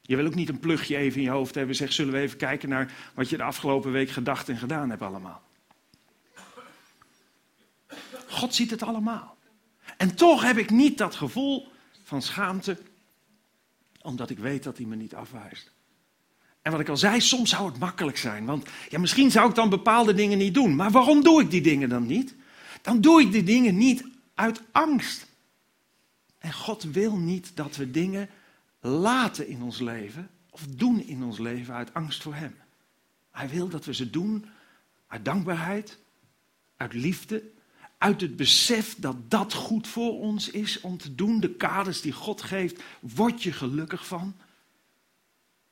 Je 0.02 0.16
wil 0.16 0.26
ook 0.26 0.36
niet 0.36 0.50
een 0.50 0.60
plugje 0.60 0.98
even 0.98 1.18
in 1.18 1.24
je 1.24 1.30
hoofd 1.30 1.56
hebben 1.56 1.72
en 1.72 1.78
zeggen, 1.78 1.96
zullen 1.96 2.14
we 2.14 2.20
even 2.20 2.38
kijken 2.38 2.70
naar 2.70 2.92
wat 3.14 3.30
je 3.30 3.38
de 3.38 3.44
afgelopen 3.44 3.92
week 3.92 4.10
gedacht 4.10 4.50
en 4.50 4.58
gedaan 4.58 4.90
hebt 4.90 5.02
allemaal. 5.02 5.42
God 8.28 8.56
ziet 8.56 8.72
het 8.72 8.84
allemaal. 8.84 9.37
En 9.98 10.16
toch 10.16 10.42
heb 10.42 10.58
ik 10.58 10.70
niet 10.70 10.98
dat 10.98 11.16
gevoel 11.16 11.68
van 12.04 12.22
schaamte, 12.22 12.78
omdat 14.02 14.30
ik 14.30 14.38
weet 14.38 14.64
dat 14.64 14.78
hij 14.78 14.86
me 14.86 14.96
niet 14.96 15.16
afwijst. 15.16 15.72
En 16.62 16.72
wat 16.72 16.82
ik 16.82 16.90
al 16.90 16.98
zei, 16.98 17.22
soms 17.22 17.50
zou 17.50 17.66
het 17.66 17.80
makkelijk 17.80 18.18
zijn. 18.18 18.46
Want 18.46 18.70
ja, 18.90 19.00
misschien 19.00 19.32
zou 19.32 19.50
ik 19.50 19.56
dan 19.56 19.70
bepaalde 19.70 20.14
dingen 20.14 20.38
niet 20.38 20.54
doen. 20.54 20.76
Maar 20.76 20.92
waarom 20.92 21.24
doe 21.24 21.42
ik 21.42 21.52
die 21.52 21.62
dingen 21.62 21.90
dan 21.90 22.06
niet? 22.06 22.36
Dan 22.82 23.02
doe 23.02 23.22
ik 23.22 23.32
die 23.32 23.44
dingen 23.44 23.78
niet 23.78 24.06
uit 24.34 24.62
angst. 24.72 25.28
En 26.38 26.54
God 26.54 26.84
wil 26.84 27.18
niet 27.18 27.52
dat 27.56 27.76
we 27.76 27.92
dingen 27.92 28.30
laten 28.80 29.48
in 29.48 29.62
ons 29.62 29.80
leven 29.80 30.30
of 30.50 30.66
doen 30.68 31.02
in 31.02 31.24
ons 31.24 31.38
leven 31.38 31.74
uit 31.74 31.94
angst 31.94 32.22
voor 32.22 32.36
Hem. 32.36 32.56
Hij 33.32 33.50
wil 33.50 33.68
dat 33.68 33.86
we 33.86 33.94
ze 33.94 34.10
doen 34.10 34.46
uit 35.08 35.26
dankbaarheid, 35.26 35.98
uit 36.78 36.94
liefde, 36.94 37.44
uit 37.98 38.22
het 38.22 38.36
besef 38.36 38.96
dat 38.98 39.32
dat 39.32 39.54
goed 39.54 39.88
voor 39.88 40.20
ons 40.20 40.50
is 40.50 40.82
om 40.82 40.98
te 40.98 41.16
doen. 41.16 41.40
De 41.40 41.56
kaders 41.56 42.02
die 42.02 42.12
God 42.12 42.42
geeft, 42.42 42.84
word 43.00 43.44
je 43.44 43.52
gelukkig 43.52 44.08
van. 44.08 44.36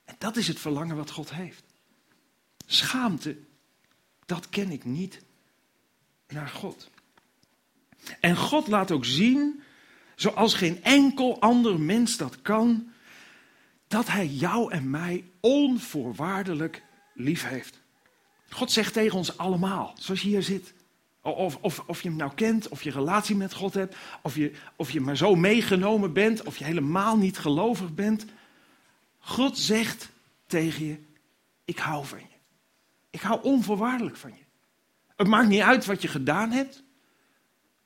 En 0.06 0.16
dat 0.18 0.36
is 0.36 0.48
het 0.48 0.60
verlangen 0.60 0.96
wat 0.96 1.12
God 1.12 1.34
heeft. 1.34 1.64
Schaamte, 2.66 3.38
dat 4.26 4.50
ken 4.50 4.72
ik 4.72 4.86
niet 4.86 5.22
naar 6.28 6.48
God. 6.48 6.90
En 8.20 8.38
God 8.38 8.68
laat 8.68 8.92
ook 8.92 9.06
zien, 9.06 9.62
zoals 10.16 10.54
geen 10.54 10.84
enkel 10.84 11.42
ander 11.42 11.80
mens 11.80 12.18
dat 12.18 12.42
kan, 12.42 12.92
dat 13.88 14.08
Hij 14.08 14.28
jou 14.28 14.72
en 14.72 14.90
mij 14.90 15.24
onvoorwaardelijk 15.40 16.84
lief 17.14 17.48
heeft. 17.48 17.80
God 18.50 18.72
zegt 18.72 18.94
tegen 18.94 19.18
ons 19.18 19.38
allemaal, 19.38 19.96
zoals 20.00 20.22
je 20.22 20.28
hier 20.28 20.44
zit. 20.44 20.74
Of, 21.34 21.58
of, 21.62 21.84
of 21.88 22.02
je 22.02 22.08
hem 22.10 22.18
nou 22.18 22.32
kent, 22.36 22.68
of 22.68 22.84
je 22.84 22.92
relatie 22.92 23.36
met 23.36 23.54
God 23.54 23.74
hebt, 23.74 23.96
of 24.22 24.36
je, 24.36 24.52
of 24.76 24.92
je 24.92 25.02
maar 25.02 25.18
zo 25.18 25.36
meegenomen 25.36 26.14
bent, 26.14 26.44
of 26.44 26.58
je 26.58 26.64
helemaal 26.64 27.18
niet 27.18 27.38
gelovig 27.38 27.94
bent. 27.94 28.26
God 29.18 29.58
zegt 29.58 30.10
tegen 30.48 30.86
je, 30.86 30.98
ik 31.66 31.78
hou 31.78 32.06
van 32.06 32.20
je. 32.20 32.36
Ik 33.10 33.22
hou 33.22 33.44
onvoorwaardelijk 33.44 34.18
van 34.18 34.30
je. 34.30 34.44
Het 35.16 35.28
maakt 35.28 35.48
niet 35.48 35.62
uit 35.62 35.86
wat 35.86 36.02
je 36.02 36.08
gedaan 36.08 36.52
hebt, 36.52 36.84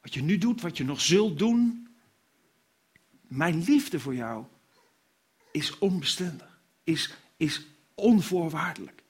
wat 0.02 0.14
je 0.14 0.22
nu 0.22 0.38
doet, 0.38 0.62
wat 0.62 0.78
je 0.78 0.84
nog 0.84 1.02
zult 1.02 1.38
doen. 1.38 1.88
Mijn 3.22 3.64
liefde 3.64 4.00
voor 4.00 4.16
jou 4.16 4.46
is 5.52 5.78
onbestendig, 5.78 6.60
is, 6.84 7.14
is 7.38 7.66
onvoorwaardelijk, 7.96 9.04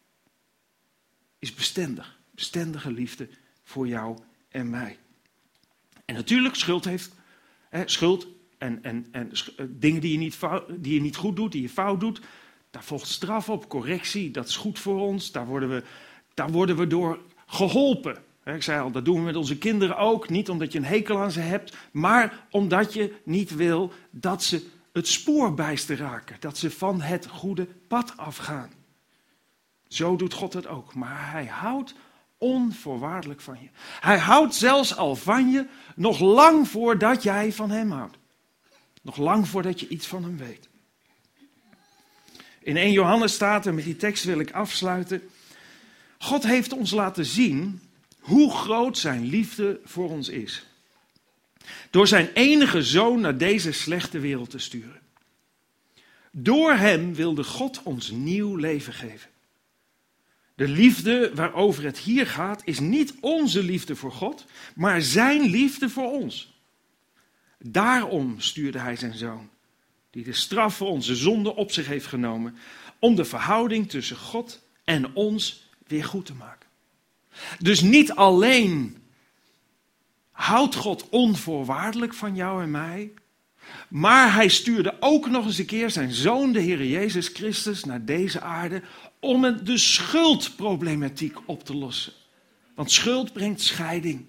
is 1.39 1.54
bestendig. 1.54 2.18
Bestendige 2.32 2.92
liefde 2.92 3.30
voor 3.70 3.88
jou 3.88 4.18
en 4.50 4.70
mij. 4.70 4.98
En 6.06 6.16
natuurlijk, 6.16 6.56
schuld 6.56 6.86
heeft, 6.86 7.16
hè, 7.70 7.84
schuld 7.86 8.28
en, 8.58 8.84
en, 8.84 9.08
en 9.12 9.32
eh, 9.32 9.66
dingen 9.70 10.02
die 10.02 10.12
je, 10.12 10.18
niet 10.18 10.40
die 10.78 10.94
je 10.94 11.02
niet 11.02 11.16
goed 11.16 11.36
doet, 11.36 11.52
die 11.52 11.62
je 11.62 11.70
fout 11.70 12.00
doet, 12.00 12.22
daar 12.70 12.84
volgt 12.84 13.08
straf 13.08 13.50
op, 13.50 13.70
correctie, 13.70 14.32
dat 14.32 14.48
is 14.48 14.56
goed 14.56 14.80
voor 14.80 15.00
ons, 15.00 15.32
daar 15.32 15.46
worden 15.46 15.70
we, 15.70 15.84
daar 16.34 16.52
worden 16.52 16.78
we 16.78 16.88
door 16.88 17.20
geholpen. 17.46 18.18
Ik 18.46 18.64
zei 18.64 18.82
al, 18.82 18.92
dat 18.92 19.06
doen 19.06 19.16
we 19.16 19.22
met 19.22 19.36
onze 19.36 19.58
kinderen 19.58 19.98
ook. 19.98 20.30
Niet 20.30 20.50
omdat 20.50 20.72
je 20.72 20.78
een 20.78 20.86
hekel 20.86 21.18
aan 21.18 21.32
ze 21.32 21.40
hebt, 21.40 21.78
maar 21.92 22.48
omdat 22.52 22.94
je 22.94 23.16
niet 23.24 23.56
wil 23.56 23.94
dat 24.10 24.44
ze 24.44 24.68
het 24.94 25.08
spoor 25.08 25.54
bijster 25.54 25.98
raken. 25.98 26.38
Dat 26.40 26.58
ze 26.58 26.72
van 26.72 27.02
het 27.02 27.28
goede 27.28 27.68
pad 27.88 28.18
afgaan. 28.18 28.70
Zo 29.88 30.16
doet 30.16 30.34
God 30.34 30.54
het 30.54 30.68
ook. 30.68 30.94
Maar 30.94 31.32
hij 31.32 31.46
houdt 31.46 31.96
onvoorwaardelijk 32.39 33.41
van 33.41 33.58
je. 33.62 33.69
Hij 33.99 34.17
houdt 34.17 34.56
zelfs 34.56 34.95
al 34.95 35.15
van 35.15 35.49
je 35.49 35.65
nog 35.95 36.19
lang 36.19 36.67
voordat 36.67 37.23
jij 37.23 37.54
van 37.54 37.69
hem 37.69 37.91
houdt. 37.91 38.17
Nog 39.02 39.17
lang 39.17 39.47
voordat 39.47 39.80
je 39.80 39.88
iets 39.88 40.08
van 40.08 40.23
hem 40.23 40.38
weet. 40.38 40.67
In 42.62 42.78
1 42.78 42.91
Johannes 42.91 43.34
staat, 43.34 43.65
en 43.65 43.75
met 43.75 43.84
die 43.84 43.95
tekst 43.95 44.23
wil 44.23 44.39
ik 44.39 44.52
afsluiten. 44.52 45.30
God 46.17 46.43
heeft 46.43 46.73
ons 46.73 46.91
laten 46.91 47.25
zien 47.25 47.82
hoe 48.19 48.52
groot 48.52 48.97
zijn 48.97 49.25
liefde 49.25 49.80
voor 49.84 50.10
ons 50.10 50.30
is. 50.30 50.65
Door 51.89 52.08
zijn 52.08 52.30
enige 52.34 52.84
zoon 52.84 53.19
naar 53.19 53.38
deze 53.38 53.71
slechte 53.71 54.19
wereld 54.19 54.49
te 54.49 54.60
sturen. 54.60 54.99
Door 56.32 56.73
hem 56.73 57.13
wilde 57.13 57.43
God 57.43 57.84
ons 57.84 58.12
nieuw 58.12 58.56
leven 58.56 58.93
geven. 58.93 59.30
De 60.60 60.67
liefde 60.67 61.32
waarover 61.36 61.84
het 61.84 61.98
hier 61.98 62.28
gaat 62.28 62.62
is 62.65 62.80
niet 62.80 63.13
onze 63.19 63.63
liefde 63.63 63.95
voor 63.95 64.12
God, 64.12 64.45
maar 64.76 65.02
zijn 65.02 65.41
liefde 65.41 65.89
voor 65.89 66.12
ons. 66.12 66.54
Daarom 67.60 68.39
stuurde 68.39 68.80
hij 68.80 68.95
zijn 68.95 69.13
zoon, 69.13 69.50
die 70.10 70.24
de 70.24 70.34
straf 70.34 70.76
voor 70.76 70.88
onze 70.88 71.15
zonde 71.15 71.56
op 71.56 71.72
zich 71.72 71.88
heeft 71.88 72.06
genomen, 72.06 72.58
om 73.00 73.15
de 73.15 73.26
verhouding 73.26 73.89
tussen 73.89 74.17
God 74.17 74.62
en 74.84 75.15
ons 75.15 75.69
weer 75.88 76.06
goed 76.06 76.26
te 76.26 76.34
maken. 76.34 76.69
Dus 77.60 77.82
niet 77.82 78.12
alleen 78.12 78.98
houdt 80.32 80.76
God 80.76 81.10
onvoorwaardelijk 81.10 82.13
van 82.13 82.36
jou 82.36 82.63
en 82.63 82.72
mij, 82.72 83.12
maar 83.90 84.34
hij 84.34 84.48
stuurde 84.48 84.98
ook 85.00 85.30
nog 85.30 85.46
eens 85.46 85.58
een 85.58 85.66
keer 85.66 85.90
zijn 85.90 86.12
zoon, 86.12 86.52
de 86.52 86.60
Heer 86.60 86.86
Jezus 86.86 87.28
Christus, 87.28 87.84
naar 87.84 88.06
deze 88.06 88.42
aarde 88.42 88.82
om 89.20 89.64
de 89.64 89.78
schuldproblematiek 89.78 91.38
op 91.46 91.64
te 91.64 91.76
lossen. 91.76 92.14
Want 92.76 92.92
schuld 92.92 93.34
brengt 93.34 93.62
scheiding. 93.62 94.26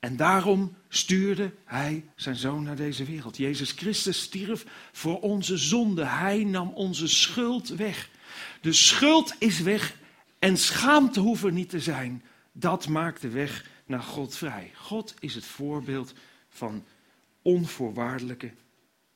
En 0.00 0.16
daarom 0.16 0.76
stuurde 0.88 1.52
hij 1.64 2.04
zijn 2.16 2.36
zoon 2.36 2.62
naar 2.62 2.76
deze 2.76 3.04
wereld. 3.04 3.36
Jezus 3.36 3.70
Christus 3.70 4.20
stierf 4.20 4.64
voor 4.92 5.20
onze 5.20 5.56
zonde. 5.56 6.04
Hij 6.04 6.44
nam 6.44 6.68
onze 6.68 7.08
schuld 7.08 7.68
weg. 7.68 8.08
De 8.60 8.72
schuld 8.72 9.34
is 9.38 9.60
weg 9.60 9.96
en 10.38 10.56
schaamte 10.56 11.20
hoeft 11.20 11.44
er 11.44 11.52
niet 11.52 11.68
te 11.68 11.80
zijn. 11.80 12.22
Dat 12.52 12.88
maakt 12.88 13.20
de 13.20 13.28
weg 13.28 13.64
naar 13.86 14.02
God 14.02 14.36
vrij. 14.36 14.70
God 14.74 15.14
is 15.18 15.34
het 15.34 15.44
voorbeeld 15.44 16.14
van 16.48 16.84
onvoorwaardelijke 17.42 18.50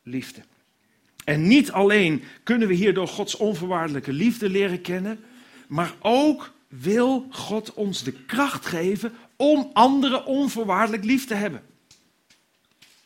liefde. 0.02 0.40
En 1.24 1.46
niet 1.46 1.72
alleen 1.72 2.22
kunnen 2.42 2.68
we 2.68 2.74
hierdoor 2.74 3.08
Gods 3.08 3.36
onvoorwaardelijke 3.36 4.12
liefde 4.12 4.50
leren 4.50 4.80
kennen, 4.80 5.24
maar 5.66 5.94
ook 6.00 6.52
wil 6.68 7.26
God 7.30 7.74
ons 7.74 8.02
de 8.02 8.12
kracht 8.12 8.66
geven 8.66 9.12
om 9.36 9.70
anderen 9.72 10.26
onvoorwaardelijk 10.26 11.04
lief 11.04 11.26
te 11.26 11.34
hebben. 11.34 11.62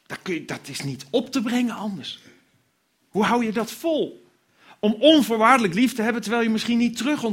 Dat, 0.06 0.18
dat 0.46 0.68
is 0.68 0.83
niet 0.83 1.06
op 1.11 1.33
te 1.33 1.42
brengen 1.42 1.74
anders. 1.74 2.20
Hoe 3.09 3.24
hou 3.24 3.44
je 3.44 3.52
dat 3.52 3.72
vol? 3.72 4.28
Om 4.78 4.92
onvoorwaardelijk 4.92 5.74
lief 5.74 5.94
te 5.94 6.02
hebben 6.02 6.22
terwijl 6.22 6.42
je 6.42 6.50
misschien 6.50 6.78
niet 6.78 6.96
terug 6.96 7.24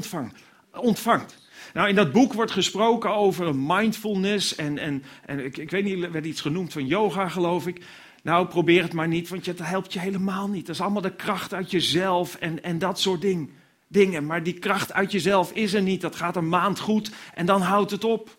ontvangt. 0.71 1.46
Nou, 1.77 1.89
in 1.89 1.95
dat 1.95 2.11
boek 2.11 2.33
wordt 2.33 2.51
gesproken 2.51 3.15
over 3.15 3.55
mindfulness 3.55 4.55
en, 4.55 4.77
en, 4.77 5.03
en 5.25 5.45
ik, 5.45 5.57
ik 5.57 5.69
weet 5.69 5.83
niet, 5.83 6.03
er 6.03 6.11
werd 6.11 6.25
iets 6.25 6.41
genoemd 6.41 6.73
van 6.73 6.85
yoga 6.85 7.29
geloof 7.29 7.67
ik. 7.67 7.85
Nou, 8.23 8.47
probeer 8.47 8.83
het 8.83 8.93
maar 8.93 9.07
niet, 9.07 9.29
want 9.29 9.45
dat 9.45 9.59
helpt 9.59 9.93
je 9.93 9.99
helemaal 9.99 10.47
niet. 10.47 10.65
Dat 10.65 10.75
is 10.75 10.81
allemaal 10.81 11.01
de 11.01 11.15
kracht 11.15 11.53
uit 11.53 11.71
jezelf 11.71 12.35
en, 12.35 12.63
en 12.63 12.79
dat 12.79 12.99
soort 12.99 13.21
ding, 13.21 13.49
dingen. 13.87 14.25
Maar 14.25 14.43
die 14.43 14.53
kracht 14.53 14.93
uit 14.93 15.11
jezelf 15.11 15.51
is 15.51 15.73
er 15.73 15.81
niet. 15.81 16.01
Dat 16.01 16.15
gaat 16.15 16.35
een 16.35 16.49
maand 16.49 16.79
goed 16.79 17.11
en 17.33 17.45
dan 17.45 17.61
houdt 17.61 17.91
het 17.91 18.03
op. 18.03 18.37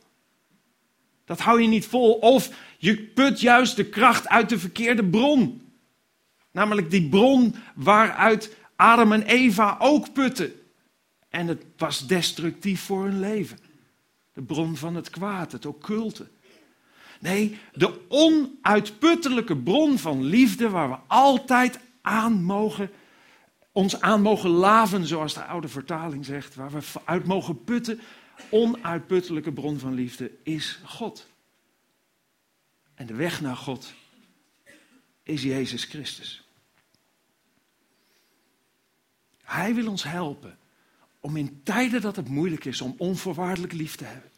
Dat 1.24 1.40
hou 1.40 1.62
je 1.62 1.68
niet 1.68 1.86
vol. 1.86 2.12
Of 2.12 2.50
je 2.78 3.02
put 3.02 3.40
juist 3.40 3.76
de 3.76 3.84
kracht 3.84 4.28
uit 4.28 4.48
de 4.48 4.58
verkeerde 4.58 5.04
bron. 5.04 5.62
Namelijk 6.52 6.90
die 6.90 7.08
bron 7.08 7.54
waaruit 7.74 8.56
Adam 8.76 9.12
en 9.12 9.22
Eva 9.22 9.76
ook 9.78 10.12
putten. 10.12 10.52
En 11.28 11.46
het 11.46 11.64
was 11.76 12.06
destructief 12.06 12.80
voor 12.80 13.04
hun 13.04 13.20
leven. 13.20 13.58
De 14.32 14.42
bron 14.42 14.76
van 14.76 14.94
het 14.94 15.10
kwaad, 15.10 15.52
het 15.52 15.66
occulte. 15.66 16.26
Nee, 17.20 17.58
de 17.72 18.00
onuitputtelijke 18.08 19.56
bron 19.56 19.98
van 19.98 20.24
liefde 20.24 20.68
waar 20.68 20.88
we 20.88 20.96
altijd 21.06 21.78
aan 22.02 22.42
mogen, 22.42 22.90
ons 23.72 24.00
aan 24.00 24.22
mogen 24.22 24.50
laven, 24.50 25.06
zoals 25.06 25.34
de 25.34 25.44
oude 25.44 25.68
vertaling 25.68 26.24
zegt, 26.24 26.54
waar 26.54 26.70
we 26.70 26.80
uit 27.04 27.26
mogen 27.26 27.64
putten, 27.64 28.00
onuitputtelijke 28.50 29.52
bron 29.52 29.78
van 29.78 29.94
liefde 29.94 30.30
is 30.42 30.80
God. 30.84 31.26
En 32.94 33.06
de 33.06 33.14
weg 33.14 33.40
naar 33.40 33.56
God 33.56 33.94
is 35.22 35.42
Jezus 35.42 35.84
Christus. 35.84 36.48
Hij 39.42 39.74
wil 39.74 39.88
ons 39.88 40.02
helpen 40.02 40.57
om 41.20 41.36
in 41.36 41.60
tijden 41.62 42.00
dat 42.00 42.16
het 42.16 42.28
moeilijk 42.28 42.64
is 42.64 42.80
om 42.80 42.94
onvoorwaardelijk 42.98 43.72
lief 43.72 43.96
te 43.96 44.04
hebben. 44.04 44.30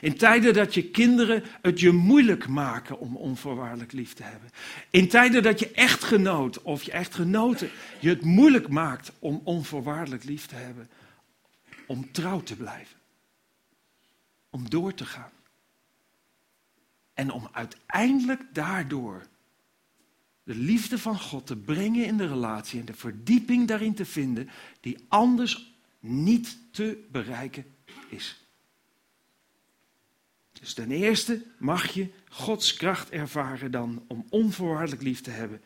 In 0.00 0.16
tijden 0.16 0.54
dat 0.54 0.74
je 0.74 0.90
kinderen 0.90 1.44
het 1.62 1.80
je 1.80 1.92
moeilijk 1.92 2.48
maken 2.48 2.98
om 2.98 3.16
onvoorwaardelijk 3.16 3.92
lief 3.92 4.12
te 4.12 4.22
hebben. 4.22 4.50
In 4.90 5.08
tijden 5.08 5.42
dat 5.42 5.58
je 5.58 5.70
echtgenoot 5.70 6.62
of 6.62 6.82
je 6.82 6.92
echtgenote 6.92 7.70
je 8.00 8.08
het 8.08 8.22
moeilijk 8.22 8.68
maakt 8.68 9.12
om 9.18 9.40
onvoorwaardelijk 9.44 10.24
lief 10.24 10.46
te 10.46 10.54
hebben. 10.54 10.90
Om 11.86 12.12
trouw 12.12 12.42
te 12.42 12.56
blijven. 12.56 12.98
Om 14.50 14.70
door 14.70 14.94
te 14.94 15.04
gaan. 15.04 15.30
En 17.14 17.30
om 17.30 17.48
uiteindelijk 17.52 18.42
daardoor 18.52 19.26
de 20.42 20.54
liefde 20.54 20.98
van 20.98 21.20
God 21.20 21.46
te 21.46 21.56
brengen 21.56 22.06
in 22.06 22.16
de 22.16 22.26
relatie 22.26 22.80
en 22.80 22.86
de 22.86 22.94
verdieping 22.94 23.68
daarin 23.68 23.94
te 23.94 24.04
vinden 24.04 24.48
die 24.80 25.04
anders 25.08 25.75
niet 26.00 26.58
te 26.70 27.06
bereiken 27.10 27.74
is. 28.08 28.40
Dus 30.52 30.74
ten 30.74 30.90
eerste 30.90 31.42
mag 31.58 31.92
je 31.92 32.08
Gods 32.28 32.74
kracht 32.74 33.10
ervaren 33.10 33.70
dan 33.70 34.04
om 34.08 34.26
onvoorwaardelijk 34.30 35.02
lief 35.02 35.20
te 35.20 35.30
hebben. 35.30 35.62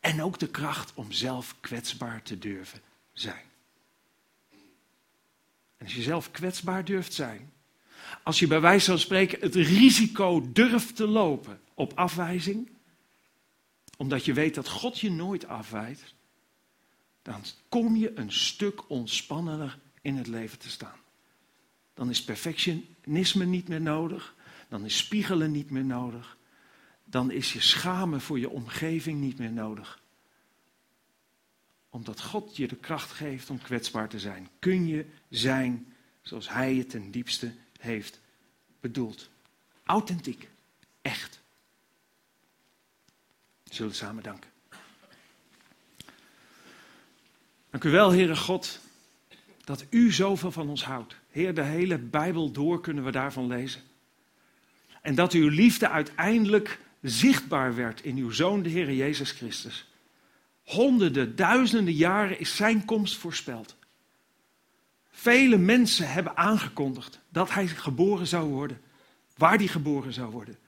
En 0.00 0.22
ook 0.22 0.38
de 0.38 0.48
kracht 0.48 0.94
om 0.94 1.12
zelf 1.12 1.54
kwetsbaar 1.60 2.22
te 2.22 2.38
durven 2.38 2.80
zijn. 3.12 3.44
En 5.76 5.84
als 5.84 5.94
je 5.94 6.02
zelf 6.02 6.30
kwetsbaar 6.30 6.84
durft 6.84 7.12
zijn, 7.12 7.52
als 8.22 8.38
je 8.38 8.46
bij 8.46 8.60
wijze 8.60 8.90
van 8.90 8.98
spreken 8.98 9.40
het 9.40 9.54
risico 9.54 10.52
durft 10.52 10.96
te 10.96 11.06
lopen 11.06 11.60
op 11.74 11.92
afwijzing, 11.94 12.70
omdat 13.96 14.24
je 14.24 14.32
weet 14.32 14.54
dat 14.54 14.68
God 14.68 15.00
je 15.00 15.10
nooit 15.10 15.46
afwijst, 15.46 16.15
dan 17.26 17.42
kom 17.68 17.96
je 17.96 18.18
een 18.18 18.32
stuk 18.32 18.90
ontspannender 18.90 19.78
in 20.02 20.16
het 20.16 20.26
leven 20.26 20.58
te 20.58 20.70
staan. 20.70 20.98
Dan 21.94 22.10
is 22.10 22.24
perfectionisme 22.24 23.44
niet 23.44 23.68
meer 23.68 23.80
nodig. 23.80 24.34
Dan 24.68 24.84
is 24.84 24.96
spiegelen 24.96 25.50
niet 25.50 25.70
meer 25.70 25.84
nodig. 25.84 26.38
Dan 27.04 27.30
is 27.30 27.52
je 27.52 27.60
schamen 27.60 28.20
voor 28.20 28.38
je 28.38 28.50
omgeving 28.50 29.20
niet 29.20 29.38
meer 29.38 29.52
nodig. 29.52 30.02
Omdat 31.88 32.22
God 32.22 32.56
je 32.56 32.68
de 32.68 32.76
kracht 32.76 33.10
geeft 33.10 33.50
om 33.50 33.62
kwetsbaar 33.62 34.08
te 34.08 34.20
zijn. 34.20 34.48
Kun 34.58 34.86
je 34.86 35.06
zijn 35.28 35.94
zoals 36.22 36.48
Hij 36.48 36.74
je 36.74 36.86
ten 36.86 37.10
diepste 37.10 37.54
heeft 37.78 38.20
bedoeld. 38.80 39.30
Authentiek. 39.84 40.48
Echt. 41.02 41.40
Zullen 43.64 43.90
we 43.90 43.96
samen 43.96 44.22
danken. 44.22 44.50
Dank 47.76 47.88
u 47.88 47.96
wel, 47.96 48.12
Heere 48.12 48.36
God, 48.36 48.80
dat 49.64 49.84
u 49.90 50.12
zoveel 50.12 50.52
van 50.52 50.68
ons 50.68 50.84
houdt. 50.84 51.16
Heer, 51.30 51.54
de 51.54 51.62
hele 51.62 51.98
Bijbel 51.98 52.50
door 52.50 52.80
kunnen 52.80 53.04
we 53.04 53.10
daarvan 53.10 53.46
lezen. 53.46 53.80
En 55.02 55.14
dat 55.14 55.32
uw 55.32 55.48
liefde 55.48 55.88
uiteindelijk 55.88 56.78
zichtbaar 57.00 57.74
werd 57.74 58.04
in 58.04 58.16
uw 58.16 58.30
Zoon, 58.30 58.62
de 58.62 58.68
Heer 58.68 58.92
Jezus 58.92 59.30
Christus. 59.30 59.88
Honderden, 60.62 61.36
duizenden 61.36 61.94
jaren 61.94 62.40
is 62.40 62.56
zijn 62.56 62.84
komst 62.84 63.16
voorspeld. 63.16 63.76
Vele 65.10 65.58
mensen 65.58 66.12
hebben 66.12 66.36
aangekondigd 66.36 67.20
dat 67.28 67.52
hij 67.52 67.66
geboren 67.66 68.26
zou 68.26 68.48
worden, 68.48 68.80
waar 69.36 69.56
hij 69.56 69.66
geboren 69.66 70.12
zou 70.12 70.30
worden, 70.30 70.58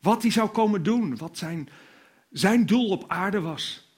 wat 0.00 0.22
hij 0.22 0.30
zou 0.30 0.48
komen 0.48 0.82
doen, 0.82 1.16
wat 1.16 1.38
zijn, 1.38 1.68
zijn 2.30 2.66
doel 2.66 2.88
op 2.88 3.04
aarde 3.08 3.40
was. 3.40 3.88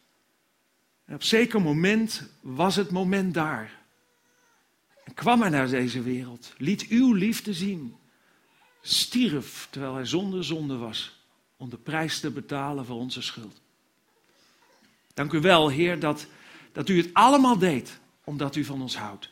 En 1.05 1.15
op 1.15 1.23
zeker 1.23 1.61
moment 1.61 2.31
was 2.41 2.77
het 2.77 2.91
moment 2.91 3.35
daar. 3.35 3.81
En 5.05 5.15
kwam 5.15 5.41
hij 5.41 5.51
naar 5.51 5.69
deze 5.69 6.03
wereld, 6.03 6.55
liet 6.57 6.87
uw 6.89 7.13
liefde 7.13 7.55
zien, 7.55 7.97
stierf 8.81 9.69
terwijl 9.71 9.95
hij 9.95 10.05
zonder 10.05 10.45
zonde 10.45 10.77
was, 10.77 11.25
om 11.57 11.71
de 11.71 11.79
prijs 11.79 12.21
te 12.21 12.31
betalen 12.31 12.85
voor 12.85 12.97
onze 12.97 13.23
schuld. 13.23 13.61
Dank 15.15 15.33
u 15.33 15.41
wel, 15.41 15.69
Heer, 15.69 15.99
dat, 15.99 16.27
dat 16.73 16.89
u 16.89 16.97
het 16.97 17.11
allemaal 17.13 17.59
deed, 17.59 18.01
omdat 18.25 18.57
u 18.57 18.65
van 18.65 18.83
ons 18.83 18.97
houdt. 18.97 19.31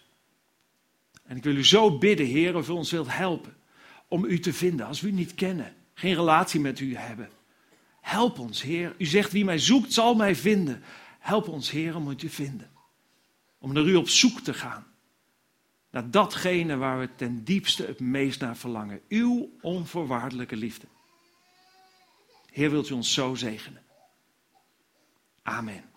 En 1.23 1.37
ik 1.37 1.43
wil 1.43 1.57
u 1.57 1.64
zo 1.64 1.99
bidden, 1.99 2.27
Heer, 2.27 2.57
of 2.57 2.68
u 2.68 2.73
ons 2.73 2.91
wilt 2.91 3.16
helpen 3.16 3.59
om 4.11 4.25
u 4.25 4.39
te 4.39 4.53
vinden 4.53 4.87
als 4.87 5.01
we 5.01 5.09
u 5.09 5.12
niet 5.12 5.35
kennen, 5.35 5.75
geen 5.95 6.14
relatie 6.14 6.61
met 6.61 6.81
u 6.81 6.97
hebben. 6.97 7.29
Help 8.01 8.39
ons, 8.39 8.62
Heer. 8.62 8.95
U 8.99 9.05
zegt, 9.05 9.33
wie 9.33 9.45
mij 9.45 9.59
zoekt, 9.59 9.93
zal 9.93 10.14
mij 10.14 10.37
vinden. 10.37 10.83
Help 11.21 11.49
ons, 11.49 11.71
Heer, 11.71 11.97
om 11.97 12.11
u 12.11 12.16
te 12.16 12.31
vinden. 12.31 12.71
Om 13.59 13.73
naar 13.73 13.85
u 13.85 13.95
op 13.95 14.09
zoek 14.09 14.41
te 14.41 14.55
gaan. 14.55 14.87
Naar 15.91 16.11
datgene 16.11 16.77
waar 16.77 16.99
we 17.01 17.14
ten 17.14 17.45
diepste 17.45 17.87
het 17.87 18.01
meest 18.01 18.41
naar 18.41 18.57
verlangen. 18.57 19.01
Uw 19.09 19.51
onvoorwaardelijke 19.61 20.57
liefde. 20.57 20.87
Heer, 22.51 22.71
wilt 22.71 22.89
u 22.89 22.95
ons 22.95 23.12
zo 23.12 23.35
zegenen. 23.35 23.83
Amen. 25.43 25.89